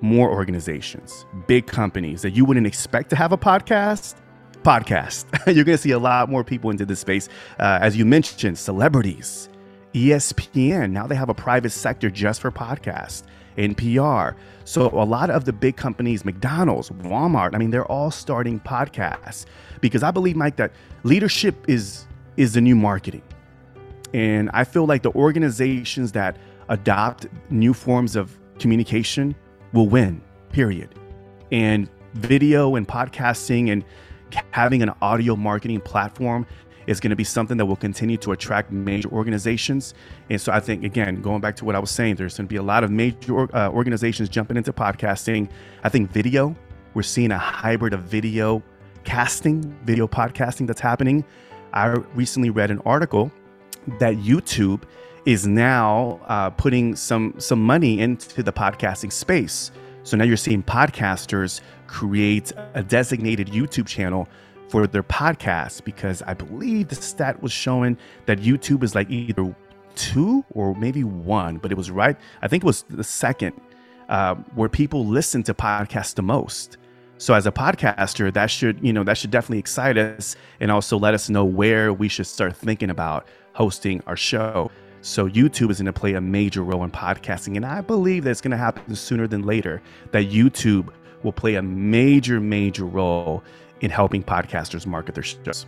more 0.00 0.30
organizations, 0.30 1.26
big 1.48 1.66
companies 1.66 2.22
that 2.22 2.30
you 2.32 2.44
wouldn't 2.44 2.66
expect 2.66 3.10
to 3.10 3.16
have 3.16 3.32
a 3.32 3.38
podcast. 3.38 4.14
Podcast. 4.62 5.24
You're 5.46 5.64
going 5.64 5.76
to 5.76 5.82
see 5.82 5.90
a 5.90 5.98
lot 5.98 6.30
more 6.30 6.44
people 6.44 6.70
into 6.70 6.86
this 6.86 7.00
space. 7.00 7.28
Uh, 7.58 7.78
as 7.80 7.96
you 7.96 8.04
mentioned, 8.04 8.58
celebrities, 8.58 9.48
ESPN. 9.94 10.90
Now 10.90 11.06
they 11.06 11.14
have 11.16 11.28
a 11.28 11.34
private 11.34 11.70
sector 11.70 12.10
just 12.10 12.40
for 12.40 12.50
podcasts. 12.50 13.24
NPR. 13.56 14.34
So 14.64 14.88
a 14.88 15.04
lot 15.04 15.30
of 15.30 15.44
the 15.44 15.52
big 15.52 15.76
companies, 15.76 16.24
McDonald's, 16.24 16.90
Walmart, 16.90 17.54
I 17.54 17.58
mean, 17.58 17.70
they're 17.70 17.86
all 17.86 18.10
starting 18.10 18.58
podcasts 18.60 19.46
because 19.80 20.02
I 20.02 20.10
believe, 20.10 20.36
Mike, 20.36 20.56
that 20.56 20.72
leadership 21.02 21.54
is 21.68 22.06
is 22.36 22.54
the 22.54 22.60
new 22.60 22.74
marketing. 22.74 23.22
And 24.12 24.50
I 24.52 24.64
feel 24.64 24.86
like 24.86 25.02
the 25.02 25.12
organizations 25.12 26.12
that 26.12 26.36
adopt 26.68 27.26
new 27.50 27.74
forms 27.74 28.16
of 28.16 28.38
communication 28.58 29.34
will 29.72 29.88
win, 29.88 30.20
period. 30.50 30.94
And 31.52 31.88
video 32.14 32.76
and 32.76 32.86
podcasting 32.86 33.70
and 33.70 33.84
having 34.50 34.82
an 34.82 34.90
audio 35.02 35.36
marketing 35.36 35.80
platform 35.80 36.46
is 36.86 37.00
going 37.00 37.10
to 37.10 37.16
be 37.16 37.24
something 37.24 37.56
that 37.56 37.66
will 37.66 37.76
continue 37.76 38.16
to 38.18 38.32
attract 38.32 38.70
major 38.70 39.08
organizations. 39.08 39.94
And 40.28 40.40
so 40.40 40.52
I 40.52 40.60
think, 40.60 40.84
again, 40.84 41.22
going 41.22 41.40
back 41.40 41.56
to 41.56 41.64
what 41.64 41.74
I 41.74 41.78
was 41.78 41.90
saying, 41.90 42.16
there's 42.16 42.36
going 42.36 42.46
to 42.46 42.52
be 42.52 42.56
a 42.56 42.62
lot 42.62 42.84
of 42.84 42.90
major 42.90 43.54
uh, 43.56 43.70
organizations 43.70 44.28
jumping 44.28 44.56
into 44.56 44.72
podcasting. 44.72 45.48
I 45.82 45.88
think 45.88 46.10
video, 46.10 46.54
we're 46.92 47.02
seeing 47.02 47.30
a 47.30 47.38
hybrid 47.38 47.94
of 47.94 48.02
video 48.02 48.62
casting, 49.04 49.62
video 49.84 50.06
podcasting 50.06 50.66
that's 50.66 50.80
happening. 50.80 51.24
I 51.72 51.86
recently 52.14 52.50
read 52.50 52.70
an 52.70 52.80
article 52.84 53.32
that 53.98 54.16
YouTube 54.16 54.82
is 55.26 55.46
now 55.46 56.20
uh, 56.26 56.50
putting 56.50 56.94
some 56.96 57.34
some 57.38 57.62
money 57.62 58.00
into 58.00 58.42
the 58.42 58.52
podcasting 58.52 59.12
space. 59.12 59.70
So 60.02 60.16
now 60.16 60.24
you're 60.24 60.36
seeing 60.36 60.62
podcasters 60.62 61.60
create 61.86 62.52
a 62.74 62.82
designated 62.82 63.48
YouTube 63.48 63.86
channel 63.86 64.28
for 64.68 64.86
their 64.86 65.02
podcast 65.02 65.84
because 65.84 66.22
I 66.22 66.34
believe 66.34 66.88
the 66.88 66.94
stat 66.94 67.42
was 67.42 67.52
showing 67.52 67.96
that 68.26 68.38
YouTube 68.38 68.82
is 68.82 68.94
like 68.94 69.10
either 69.10 69.54
two 69.94 70.44
or 70.50 70.74
maybe 70.74 71.04
one, 71.04 71.58
but 71.58 71.70
it 71.70 71.76
was 71.76 71.90
right. 71.90 72.16
I 72.42 72.48
think 72.48 72.64
it 72.64 72.66
was 72.66 72.84
the 72.90 73.04
second 73.04 73.58
uh, 74.08 74.34
where 74.54 74.68
people 74.68 75.06
listen 75.06 75.42
to 75.44 75.54
podcasts 75.54 76.14
the 76.14 76.22
most. 76.22 76.76
So 77.16 77.32
as 77.32 77.46
a 77.46 77.52
podcaster, 77.52 78.32
that 78.34 78.50
should 78.50 78.78
you 78.82 78.92
know 78.92 79.04
that 79.04 79.16
should 79.16 79.30
definitely 79.30 79.60
excite 79.60 79.96
us 79.96 80.36
and 80.60 80.70
also 80.70 80.98
let 80.98 81.14
us 81.14 81.30
know 81.30 81.44
where 81.44 81.92
we 81.92 82.08
should 82.08 82.26
start 82.26 82.56
thinking 82.56 82.90
about 82.90 83.26
hosting 83.54 84.02
our 84.06 84.16
show. 84.16 84.70
So 85.04 85.28
YouTube 85.28 85.70
is 85.70 85.76
going 85.76 85.84
to 85.84 85.92
play 85.92 86.14
a 86.14 86.20
major 86.22 86.64
role 86.64 86.82
in 86.82 86.90
podcasting. 86.90 87.56
And 87.56 87.66
I 87.66 87.82
believe 87.82 88.24
that 88.24 88.30
it's 88.30 88.40
going 88.40 88.52
to 88.52 88.56
happen 88.56 88.96
sooner 88.96 89.26
than 89.26 89.42
later, 89.42 89.82
that 90.12 90.30
YouTube 90.30 90.88
will 91.22 91.32
play 91.32 91.56
a 91.56 91.62
major, 91.62 92.40
major 92.40 92.86
role 92.86 93.44
in 93.82 93.90
helping 93.90 94.22
podcasters 94.22 94.86
market 94.86 95.14
their 95.14 95.22
shows. 95.22 95.66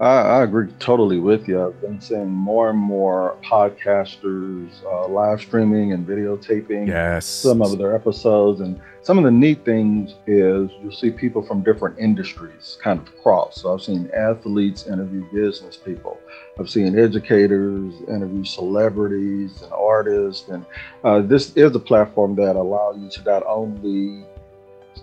I, 0.00 0.20
I 0.38 0.42
agree 0.44 0.68
totally 0.78 1.18
with 1.18 1.46
you. 1.46 1.62
I've 1.62 1.78
been 1.82 2.00
seeing 2.00 2.30
more 2.30 2.70
and 2.70 2.78
more 2.78 3.36
podcasters 3.44 4.82
uh, 4.82 5.06
live 5.08 5.42
streaming 5.42 5.92
and 5.92 6.06
videotaping 6.06 6.88
yes. 6.88 7.26
some 7.26 7.60
of 7.60 7.76
their 7.76 7.94
episodes. 7.94 8.62
And 8.62 8.80
some 9.02 9.18
of 9.18 9.24
the 9.24 9.30
neat 9.30 9.62
things 9.62 10.14
is 10.26 10.70
you'll 10.80 10.90
see 10.90 11.10
people 11.10 11.42
from 11.42 11.62
different 11.62 11.98
industries 11.98 12.78
kind 12.82 12.98
of 12.98 13.22
cross. 13.22 13.60
So 13.60 13.74
I've 13.74 13.82
seen 13.82 14.10
athletes 14.16 14.86
interview 14.86 15.22
business 15.34 15.76
people. 15.76 16.18
I've 16.58 16.70
seen 16.70 16.98
educators 16.98 17.92
interview 18.08 18.44
celebrities 18.44 19.60
and 19.60 19.72
artists. 19.72 20.48
And 20.48 20.64
uh, 21.04 21.20
this 21.20 21.54
is 21.56 21.74
a 21.74 21.78
platform 21.78 22.36
that 22.36 22.56
allows 22.56 22.96
you 22.98 23.10
to 23.10 23.22
not 23.24 23.42
only 23.46 24.24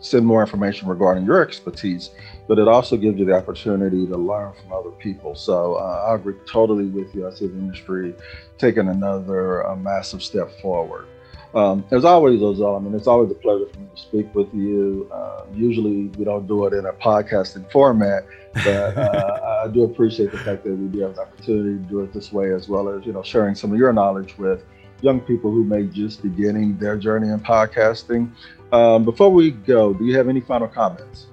send 0.01 0.25
more 0.25 0.41
information 0.41 0.87
regarding 0.87 1.25
your 1.25 1.41
expertise, 1.41 2.11
but 2.47 2.59
it 2.59 2.67
also 2.67 2.97
gives 2.97 3.17
you 3.19 3.25
the 3.25 3.33
opportunity 3.33 4.05
to 4.07 4.17
learn 4.17 4.53
from 4.53 4.73
other 4.73 4.91
people. 4.91 5.35
So 5.35 5.75
uh, 5.75 6.07
I 6.09 6.15
agree 6.15 6.35
totally 6.45 6.85
with 6.85 7.13
you. 7.13 7.27
I 7.27 7.31
see 7.31 7.47
the 7.47 7.57
industry 7.57 8.15
taking 8.57 8.87
another 8.87 9.67
uh, 9.67 9.75
massive 9.75 10.23
step 10.23 10.51
forward. 10.61 11.07
Um, 11.53 11.85
as 11.91 12.05
always, 12.05 12.41
Ozeal, 12.41 12.77
I 12.77 12.83
mean, 12.83 12.93
it's 12.93 13.07
always 13.07 13.31
a 13.31 13.35
pleasure 13.35 13.67
for 13.71 13.79
me 13.79 13.87
to 13.95 14.01
speak 14.01 14.35
with 14.35 14.53
you. 14.53 15.09
Uh, 15.11 15.45
usually 15.53 16.07
we 16.17 16.25
don't 16.25 16.45
do 16.45 16.65
it 16.65 16.73
in 16.73 16.85
a 16.85 16.93
podcasting 16.93 17.71
format, 17.71 18.25
but 18.53 18.97
uh, 18.97 19.61
I 19.65 19.67
do 19.69 19.83
appreciate 19.83 20.31
the 20.31 20.37
fact 20.39 20.65
that 20.65 20.75
we 20.75 20.87
do 20.87 20.99
have 20.99 21.15
the 21.15 21.21
opportunity 21.21 21.81
to 21.81 21.89
do 21.89 22.01
it 22.01 22.13
this 22.13 22.31
way, 22.31 22.53
as 22.53 22.67
well 22.67 22.89
as, 22.89 23.05
you 23.05 23.13
know, 23.13 23.23
sharing 23.23 23.55
some 23.55 23.71
of 23.71 23.77
your 23.77 23.93
knowledge 23.93 24.37
with 24.37 24.65
young 25.01 25.19
people 25.19 25.51
who 25.51 25.63
may 25.63 25.83
just 25.83 26.21
beginning 26.21 26.77
their 26.77 26.97
journey 26.97 27.29
in 27.29 27.39
podcasting. 27.39 28.31
Um, 28.71 29.05
before 29.05 29.29
we 29.29 29.51
go, 29.51 29.93
do 29.93 30.05
you 30.05 30.17
have 30.17 30.27
any 30.27 30.41
final 30.41 30.67
comments? 30.67 31.27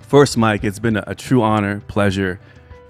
First, 0.00 0.36
Mike, 0.36 0.64
it's 0.64 0.78
been 0.78 0.96
a, 0.96 1.14
true 1.14 1.42
honor, 1.42 1.80
pleasure 1.88 2.38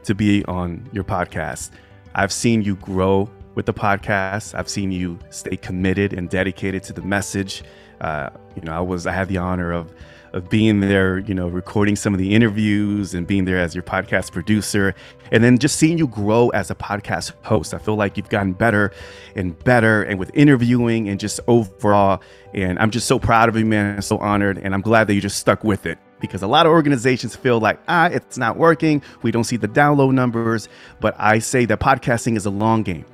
to 0.04 0.14
be 0.14 0.44
on 0.44 0.88
your 0.92 1.04
podcast. 1.04 1.70
I've 2.14 2.32
seen 2.32 2.62
you 2.62 2.76
grow 2.76 3.30
with 3.54 3.66
the 3.66 3.72
podcast. 3.72 4.54
I've 4.54 4.68
seen 4.68 4.92
you 4.92 5.18
stay 5.30 5.56
committed 5.56 6.12
and 6.12 6.28
dedicated 6.28 6.82
to 6.84 6.92
the 6.92 7.02
message. 7.02 7.62
Uh, 8.00 8.30
you 8.56 8.62
know, 8.62 8.72
I 8.72 8.80
was 8.80 9.06
I 9.06 9.12
had 9.12 9.28
the 9.28 9.38
honor 9.38 9.72
of 9.72 9.92
of 10.34 10.50
being 10.50 10.80
there, 10.80 11.18
you 11.18 11.32
know, 11.32 11.46
recording 11.46 11.94
some 11.94 12.12
of 12.12 12.18
the 12.18 12.34
interviews 12.34 13.14
and 13.14 13.26
being 13.26 13.44
there 13.44 13.58
as 13.58 13.74
your 13.74 13.84
podcast 13.84 14.32
producer, 14.32 14.94
and 15.30 15.42
then 15.44 15.58
just 15.58 15.78
seeing 15.78 15.96
you 15.96 16.08
grow 16.08 16.48
as 16.50 16.70
a 16.70 16.74
podcast 16.74 17.32
host. 17.44 17.72
I 17.72 17.78
feel 17.78 17.94
like 17.94 18.16
you've 18.16 18.28
gotten 18.28 18.52
better 18.52 18.92
and 19.36 19.56
better, 19.64 20.02
and 20.02 20.18
with 20.18 20.32
interviewing 20.34 21.08
and 21.08 21.18
just 21.20 21.40
overall. 21.46 22.20
And 22.52 22.78
I'm 22.80 22.90
just 22.90 23.06
so 23.06 23.18
proud 23.18 23.48
of 23.48 23.56
you, 23.56 23.64
man. 23.64 23.94
I'm 23.94 24.02
so 24.02 24.18
honored, 24.18 24.58
and 24.58 24.74
I'm 24.74 24.82
glad 24.82 25.06
that 25.06 25.14
you 25.14 25.20
just 25.20 25.38
stuck 25.38 25.62
with 25.62 25.86
it 25.86 25.98
because 26.20 26.42
a 26.42 26.46
lot 26.46 26.66
of 26.66 26.72
organizations 26.72 27.36
feel 27.36 27.60
like 27.60 27.78
ah 27.86 28.06
it's 28.06 28.38
not 28.38 28.56
working 28.56 29.02
we 29.22 29.30
don't 29.30 29.44
see 29.44 29.56
the 29.58 29.68
download 29.68 30.14
numbers 30.14 30.68
but 31.00 31.14
i 31.18 31.38
say 31.38 31.66
that 31.66 31.80
podcasting 31.80 32.34
is 32.36 32.46
a 32.46 32.50
long 32.50 32.82
game 32.82 33.04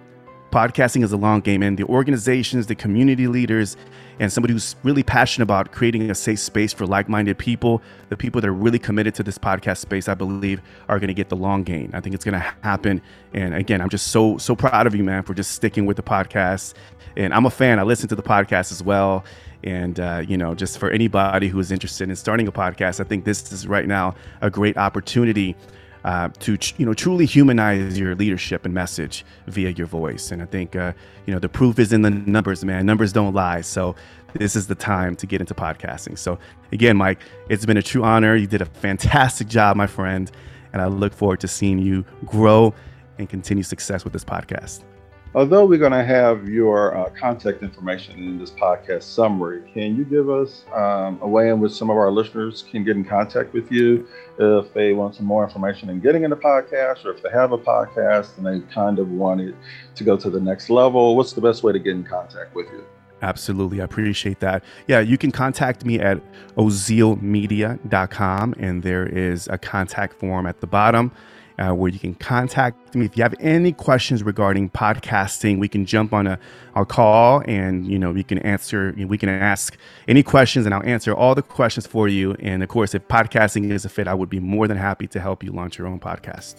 podcasting 0.51 1.05
is 1.05 1.13
a 1.13 1.17
long 1.17 1.41
game 1.41 1.63
and 1.63 1.79
the 1.79 1.85
organizations 1.85 2.67
the 2.67 2.75
community 2.75 3.27
leaders 3.27 3.77
and 4.19 4.33
somebody 4.33 4.53
who's 4.53 4.77
really 4.83 5.03
passionate 5.03 5.45
about 5.45 5.73
creating 5.73 6.11
a 6.11 6.15
safe 6.15 6.39
space 6.39 6.73
for 6.73 6.87
like-minded 6.87 7.39
people 7.39 7.81
the 8.09 8.17
people 8.17 8.41
that 8.41 8.49
are 8.49 8.55
really 8.55 8.79
committed 8.79 9.15
to 9.15 9.23
this 9.23 9.39
podcast 9.39 9.79
space 9.79 10.09
i 10.09 10.15
believe 10.15 10.61
are 10.89 10.99
going 10.99 11.09
to 11.09 11.15
get 11.15 11.29
the 11.29 11.37
long 11.37 11.63
game 11.63 11.91
i 11.95 12.01
think 12.01 12.15
it's 12.15 12.25
going 12.25 12.33
to 12.33 12.55
happen 12.63 13.01
and 13.33 13.55
again 13.55 13.81
i'm 13.81 13.89
just 13.89 14.09
so 14.09 14.37
so 14.39 14.57
proud 14.57 14.87
of 14.87 14.95
you 14.95 15.05
man 15.05 15.23
for 15.23 15.35
just 15.35 15.53
sticking 15.53 15.87
with 15.87 15.97
the 15.97 16.03
podcast. 16.03 16.75
And 17.17 17.33
i'm 17.33 17.47
a 17.47 17.51
fan 17.51 17.79
i 17.79 17.83
listen 17.83 18.09
to 18.09 18.17
the 18.17 18.23
podcast 18.23 18.73
as 18.73 18.83
well 18.83 19.25
and 19.63 20.01
uh, 20.01 20.23
you 20.27 20.37
know 20.37 20.55
just 20.55 20.79
for 20.79 20.91
anybody 20.91 21.49
who 21.49 21.59
is 21.59 21.71
interested 21.71 22.09
in 22.09 22.17
starting 22.17 22.49
a 22.49 22.53
podcast 22.53 23.01
i 23.01 23.05
think 23.05 23.25
this 23.25 23.53
is 23.53 23.67
right 23.67 23.87
now 23.87 24.15
a 24.41 24.51
great 24.51 24.77
opportunity 24.77 25.57
uh, 26.05 26.29
to 26.41 26.59
you 26.79 26.87
know 26.87 26.95
truly 26.95 27.27
humanize 27.27 27.99
your 27.99 28.15
leadership 28.15 28.65
and 28.65 28.75
message 28.75 29.25
via 29.47 29.71
your 29.71 29.87
voice. 29.87 30.31
And 30.31 30.43
I 30.43 30.47
think 30.47 30.77
uh, 30.77 30.93
you 31.27 31.35
know 31.35 31.41
the 31.41 31.49
proof 31.49 31.79
is 31.79 31.93
in 31.93 32.03
the 32.03 32.11
numbers, 32.11 32.65
man. 32.65 32.87
Numbers 32.87 33.13
don't 33.13 33.35
lie. 33.35 33.61
So 33.61 33.95
this 34.35 34.57
is 34.57 34.67
the 34.67 34.75
time 34.75 35.17
to 35.17 35.27
get 35.27 35.41
into 35.41 35.55
podcasting. 35.55 36.19
So 36.19 36.39
again, 36.73 36.97
Mike, 36.97 37.21
it's 37.49 37.67
been 37.67 37.77
a 37.77 37.83
true 37.83 38.05
honor. 38.05 38.37
You 38.37 38.47
did 38.47 38.63
a 38.63 38.67
fantastic 38.67 39.49
job, 39.49 39.77
my 39.77 39.87
friend, 39.87 40.31
and 40.73 40.81
I 40.81 40.87
look 40.87 41.13
forward 41.13 41.41
to 41.41 41.49
seeing 41.49 41.79
you 41.79 42.05
grow 42.25 42.75
and 43.19 43.29
continue 43.29 43.65
success 43.65 44.05
with 44.05 44.13
this 44.13 44.25
podcast. 44.25 44.85
Although 45.33 45.65
we're 45.65 45.79
going 45.79 45.93
to 45.93 46.03
have 46.03 46.49
your 46.49 46.97
uh, 46.97 47.09
contact 47.11 47.63
information 47.63 48.19
in 48.19 48.37
this 48.37 48.51
podcast 48.51 49.05
summary, 49.05 49.63
can 49.73 49.95
you 49.95 50.05
give 50.05 50.29
us 50.29 50.65
um, 50.75 51.21
a 51.23 51.29
way 51.29 51.51
in 51.51 51.61
which 51.61 51.71
some 51.71 51.89
of 51.89 51.97
our 51.97 52.11
listeners 52.11 52.65
can 52.69 52.83
get 52.83 52.97
in 52.97 53.05
contact 53.05 53.53
with 53.53 53.71
you 53.71 54.09
if 54.39 54.75
they 54.75 54.93
want 54.93 55.15
some 55.15 55.27
more 55.27 55.45
information 55.45 55.89
in 55.89 56.01
getting 56.01 56.25
into 56.25 56.35
podcast 56.35 57.05
or 57.05 57.13
if 57.13 57.23
they 57.23 57.31
have 57.31 57.53
a 57.53 57.59
podcast 57.59 58.39
and 58.39 58.45
they 58.45 58.59
kind 58.75 58.99
of 58.99 59.09
want 59.09 59.41
it 59.41 59.55
to 59.95 60.03
go 60.03 60.17
to 60.17 60.31
the 60.31 60.41
next 60.41 60.69
level? 60.69 61.15
What's 61.15 61.33
the 61.33 61.41
best 61.41 61.63
way 61.63 61.73
to 61.73 61.79
get 61.79 61.93
in 61.93 62.03
contact 62.03 62.53
with 62.57 62.67
you? 62.73 62.85
Absolutely. 63.23 63.81
I 63.81 63.85
appreciate 63.85 64.41
that. 64.41 64.65
Yeah, 64.89 64.99
you 64.99 65.17
can 65.17 65.31
contact 65.31 65.85
me 65.85 66.01
at 66.01 66.21
ozealmedia.com 66.57 68.55
and 68.59 68.83
there 68.83 69.07
is 69.07 69.47
a 69.47 69.59
contact 69.59 70.15
form 70.15 70.47
at 70.47 70.61
the 70.61 70.67
bottom 70.67 71.13
uh, 71.61 71.73
where 71.73 71.91
you 71.91 71.99
can 71.99 72.15
contact 72.15 72.95
me 72.95 73.05
if 73.05 73.17
you 73.17 73.23
have 73.23 73.35
any 73.39 73.71
questions 73.71 74.23
regarding 74.23 74.71
podcasting. 74.71 75.61
We 75.61 75.69
can 75.69 75.85
jump 75.85 76.15
on 76.15 76.27
a, 76.27 76.39
a 76.75 76.87
call 76.87 77.43
and 77.47 77.87
you 77.87 77.99
know 77.99 78.13
we 78.13 78.23
can 78.25 78.39
answer. 78.39 78.95
We 78.97 79.19
can 79.19 79.29
ask 79.29 79.77
any 80.09 80.23
questions, 80.23 80.65
and 80.65 80.75
I'll 80.75 80.85
answer 80.85 81.15
all 81.15 81.35
the 81.35 81.43
questions 81.43 81.87
for 81.87 82.09
you. 82.09 82.35
And 82.41 82.63
of 82.63 82.69
course, 82.71 82.95
if 82.95 83.07
podcasting 83.09 83.71
is 83.71 83.85
a 83.85 83.91
fit, 83.91 84.09
I 84.09 84.15
would 84.15 84.31
be 84.31 84.41
more 84.41 84.67
than 84.67 84.79
happy 84.79 85.07
to 85.09 85.21
help 85.21 85.45
you 85.45 85.53
launch 85.53 85.79
your 85.79 85.87
own 85.87 86.01
podcast. 86.01 86.57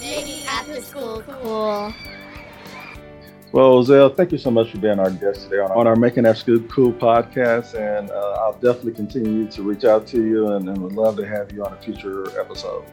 Making 0.00 0.46
after 0.46 0.80
school 0.82 1.22
cool. 1.26 1.94
Well, 3.50 3.82
Zell, 3.82 4.10
thank 4.10 4.30
you 4.30 4.36
so 4.36 4.50
much 4.50 4.70
for 4.70 4.78
being 4.78 4.98
our 4.98 5.10
guest 5.10 5.44
today 5.44 5.60
on, 5.60 5.70
on 5.70 5.86
our 5.86 5.96
Making 5.96 6.26
After 6.26 6.40
School 6.40 6.60
Cool 6.68 6.92
podcast. 6.92 7.74
And 7.74 8.10
uh, 8.10 8.36
I'll 8.40 8.52
definitely 8.52 8.92
continue 8.92 9.50
to 9.50 9.62
reach 9.62 9.84
out 9.84 10.06
to 10.08 10.22
you 10.22 10.48
and, 10.48 10.68
and 10.68 10.76
would 10.82 10.92
love 10.92 11.16
to 11.16 11.26
have 11.26 11.50
you 11.52 11.64
on 11.64 11.72
a 11.72 11.80
future 11.80 12.38
episode. 12.38 12.84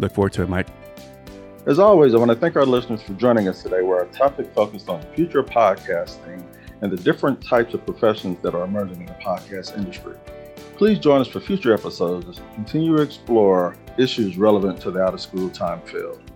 Look 0.00 0.12
forward 0.12 0.32
to 0.32 0.42
it, 0.42 0.48
Mike. 0.48 0.66
As 1.66 1.78
always, 1.78 2.14
I 2.14 2.18
want 2.18 2.30
to 2.30 2.36
thank 2.36 2.56
our 2.56 2.64
listeners 2.64 3.02
for 3.02 3.12
joining 3.12 3.46
us 3.46 3.62
today, 3.62 3.82
where 3.82 3.98
our 3.98 4.06
topic 4.06 4.50
focused 4.54 4.88
on 4.88 5.02
future 5.14 5.42
podcasting 5.42 6.42
and 6.80 6.90
the 6.90 6.96
different 6.96 7.44
types 7.44 7.74
of 7.74 7.84
professions 7.84 8.38
that 8.40 8.54
are 8.54 8.64
emerging 8.64 9.00
in 9.00 9.06
the 9.06 9.12
podcast 9.12 9.76
industry. 9.76 10.16
Please 10.76 10.98
join 10.98 11.20
us 11.20 11.28
for 11.28 11.38
future 11.38 11.74
episodes 11.74 12.26
as 12.26 12.40
we 12.40 12.54
continue 12.54 12.96
to 12.96 13.02
explore 13.02 13.76
issues 13.98 14.38
relevant 14.38 14.80
to 14.80 14.90
the 14.90 15.02
out 15.02 15.12
of 15.12 15.20
school 15.20 15.50
time 15.50 15.82
field. 15.82 16.29